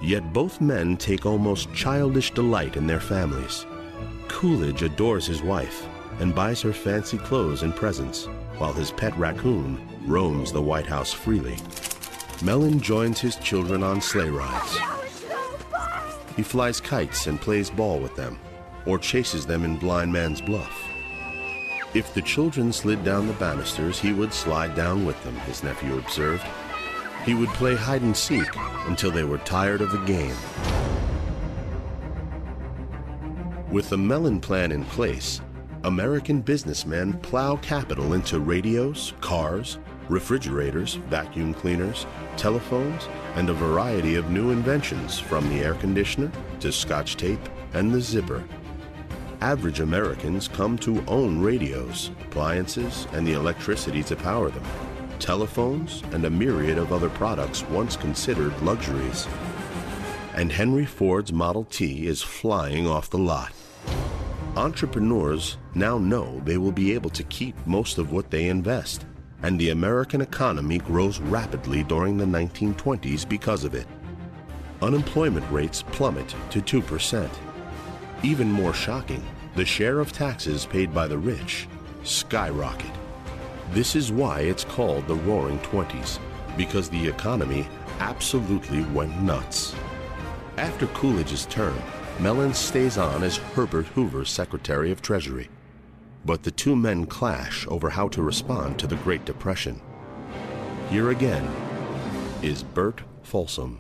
[0.03, 3.67] Yet both men take almost childish delight in their families.
[4.29, 5.87] Coolidge adores his wife
[6.21, 8.27] and buys her fancy clothes and presents,
[8.59, 11.57] while his pet raccoon roams the White House freely.
[12.43, 14.79] Mellon joins his children on sleigh rides.
[16.37, 18.39] He flies kites and plays ball with them,
[18.87, 20.90] or chases them in Blind Man's Bluff.
[21.93, 25.99] If the children slid down the banisters, he would slide down with them, his nephew
[25.99, 26.45] observed.
[27.25, 28.49] He would play hide and seek
[28.87, 30.37] until they were tired of the game.
[33.73, 35.41] With the Mellon Plan in place,
[35.83, 42.07] American businessmen plow capital into radios, cars, refrigerators, vacuum cleaners,
[42.37, 46.31] telephones, and a variety of new inventions from the air conditioner
[46.61, 47.41] to scotch tape
[47.73, 48.45] and the zipper.
[49.41, 54.65] Average Americans come to own radios, appliances, and the electricity to power them,
[55.19, 59.27] telephones, and a myriad of other products once considered luxuries.
[60.35, 63.51] And Henry Ford's Model T is flying off the lot.
[64.57, 69.07] Entrepreneurs now know they will be able to keep most of what they invest,
[69.43, 73.87] and the American economy grows rapidly during the 1920s because of it.
[74.83, 77.31] Unemployment rates plummet to 2%.
[78.23, 79.25] Even more shocking,
[79.57, 81.67] the share of taxes paid by the rich
[82.05, 82.91] skyrocket.
[83.73, 86.19] This is why it's called the Roaring Twenties,
[86.57, 87.67] because the economy
[87.99, 89.75] absolutely went nuts.
[90.59, 91.79] After Coolidge's term,
[92.19, 95.49] Mellon stays on as Herbert Hoover's Secretary of Treasury.
[96.27, 99.81] But the two men clash over how to respond to the Great Depression.
[100.91, 101.49] Here again
[102.43, 103.79] is Burt Folsom.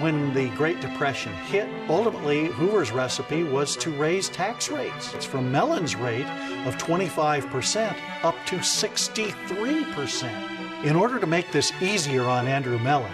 [0.00, 5.14] When the Great Depression hit, ultimately Hoover's recipe was to raise tax rates.
[5.14, 6.26] It's from Mellon's rate
[6.66, 7.94] of 25%
[8.24, 10.84] up to 63%.
[10.84, 13.12] In order to make this easier on Andrew Mellon,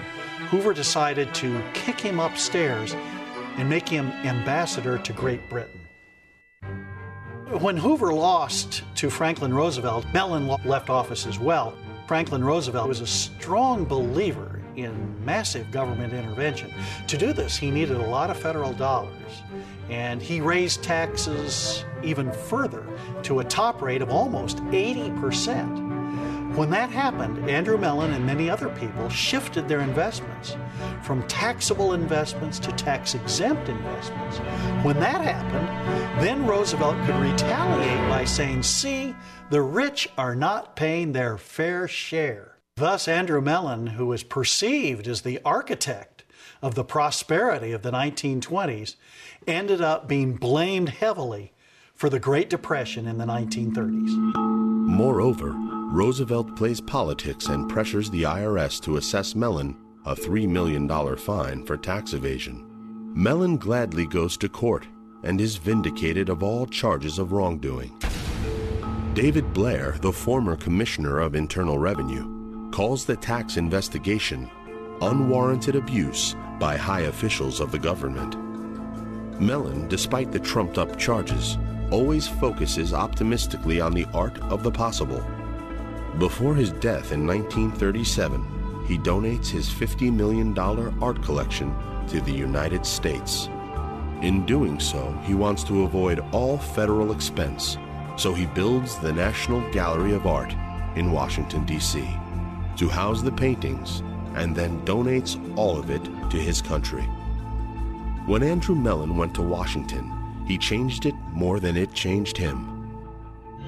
[0.51, 2.95] Hoover decided to kick him upstairs
[3.57, 5.81] and make him ambassador to Great Britain.
[7.61, 11.77] When Hoover lost to Franklin Roosevelt, Mellon left office as well.
[12.07, 16.73] Franklin Roosevelt was a strong believer in massive government intervention.
[17.07, 19.43] To do this, he needed a lot of federal dollars,
[19.91, 22.87] and he raised taxes even further
[23.25, 25.89] to a top rate of almost 80%.
[26.57, 30.57] When that happened, Andrew Mellon and many other people shifted their investments
[31.03, 34.39] from taxable investments to tax exempt investments.
[34.83, 35.69] When that happened,
[36.21, 39.15] then Roosevelt could retaliate by saying, See,
[39.51, 42.58] the rich are not paying their fair share.
[42.79, 46.23] Thus, Andrew Mellon, who was perceived as the architect
[46.63, 48.95] of the prosperity of the 1920s,
[49.49, 51.53] ended up being blamed heavily
[51.97, 54.37] for the Great Depression in the 1930s.
[54.87, 55.55] Moreover,
[55.91, 59.77] Roosevelt plays politics and pressures the IRS to assess Mellon
[60.07, 62.65] a $3 million fine for tax evasion.
[63.13, 64.87] Mellon gladly goes to court
[65.25, 67.99] and is vindicated of all charges of wrongdoing.
[69.15, 72.38] David Blair, the former Commissioner of Internal Revenue,
[72.71, 74.51] calls the tax investigation
[75.01, 78.37] unwarranted abuse by high officials of the government.
[79.41, 81.57] Mellon, despite the trumped up charges,
[81.91, 85.25] always focuses optimistically on the art of the possible.
[86.19, 91.75] Before his death in 1937, he donates his $50 million art collection
[92.09, 93.49] to the United States.
[94.23, 97.79] In doing so, he wants to avoid all federal expense,
[98.17, 100.53] so he builds the National Gallery of Art
[100.97, 102.03] in Washington, D.C.,
[102.79, 104.03] to house the paintings
[104.35, 107.03] and then donates all of it to his country.
[108.27, 110.13] When Andrew Mellon went to Washington,
[110.47, 112.75] he changed it more than it changed him.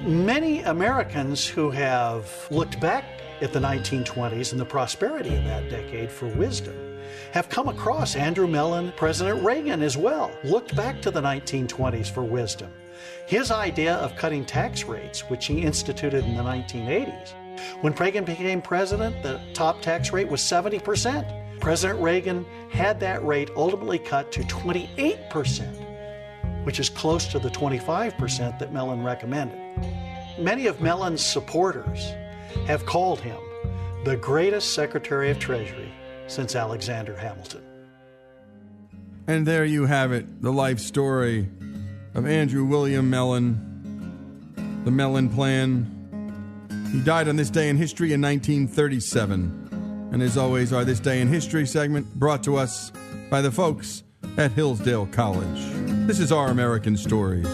[0.03, 3.05] Many Americans who have looked back
[3.41, 6.75] at the 1920s and the prosperity of that decade for wisdom
[7.33, 12.23] have come across Andrew Mellon, President Reagan as well, looked back to the 1920s for
[12.23, 12.71] wisdom.
[13.27, 17.33] His idea of cutting tax rates, which he instituted in the 1980s,
[17.81, 21.59] when Reagan became president, the top tax rate was 70%.
[21.59, 28.59] President Reagan had that rate ultimately cut to 28%, which is close to the 25%
[28.59, 29.59] that Mellon recommended.
[30.39, 32.13] Many of Mellon's supporters
[32.65, 33.37] have called him
[34.03, 35.91] the greatest Secretary of Treasury
[36.27, 37.61] since Alexander Hamilton.
[39.27, 41.47] And there you have it the life story
[42.15, 46.00] of Andrew William Mellon, the Mellon Plan.
[46.91, 50.09] He died on this day in history in 1937.
[50.11, 52.91] And as always, our This Day in History segment brought to us
[53.29, 54.03] by the folks
[54.37, 55.61] at Hillsdale College.
[56.05, 57.47] This is Our American Stories.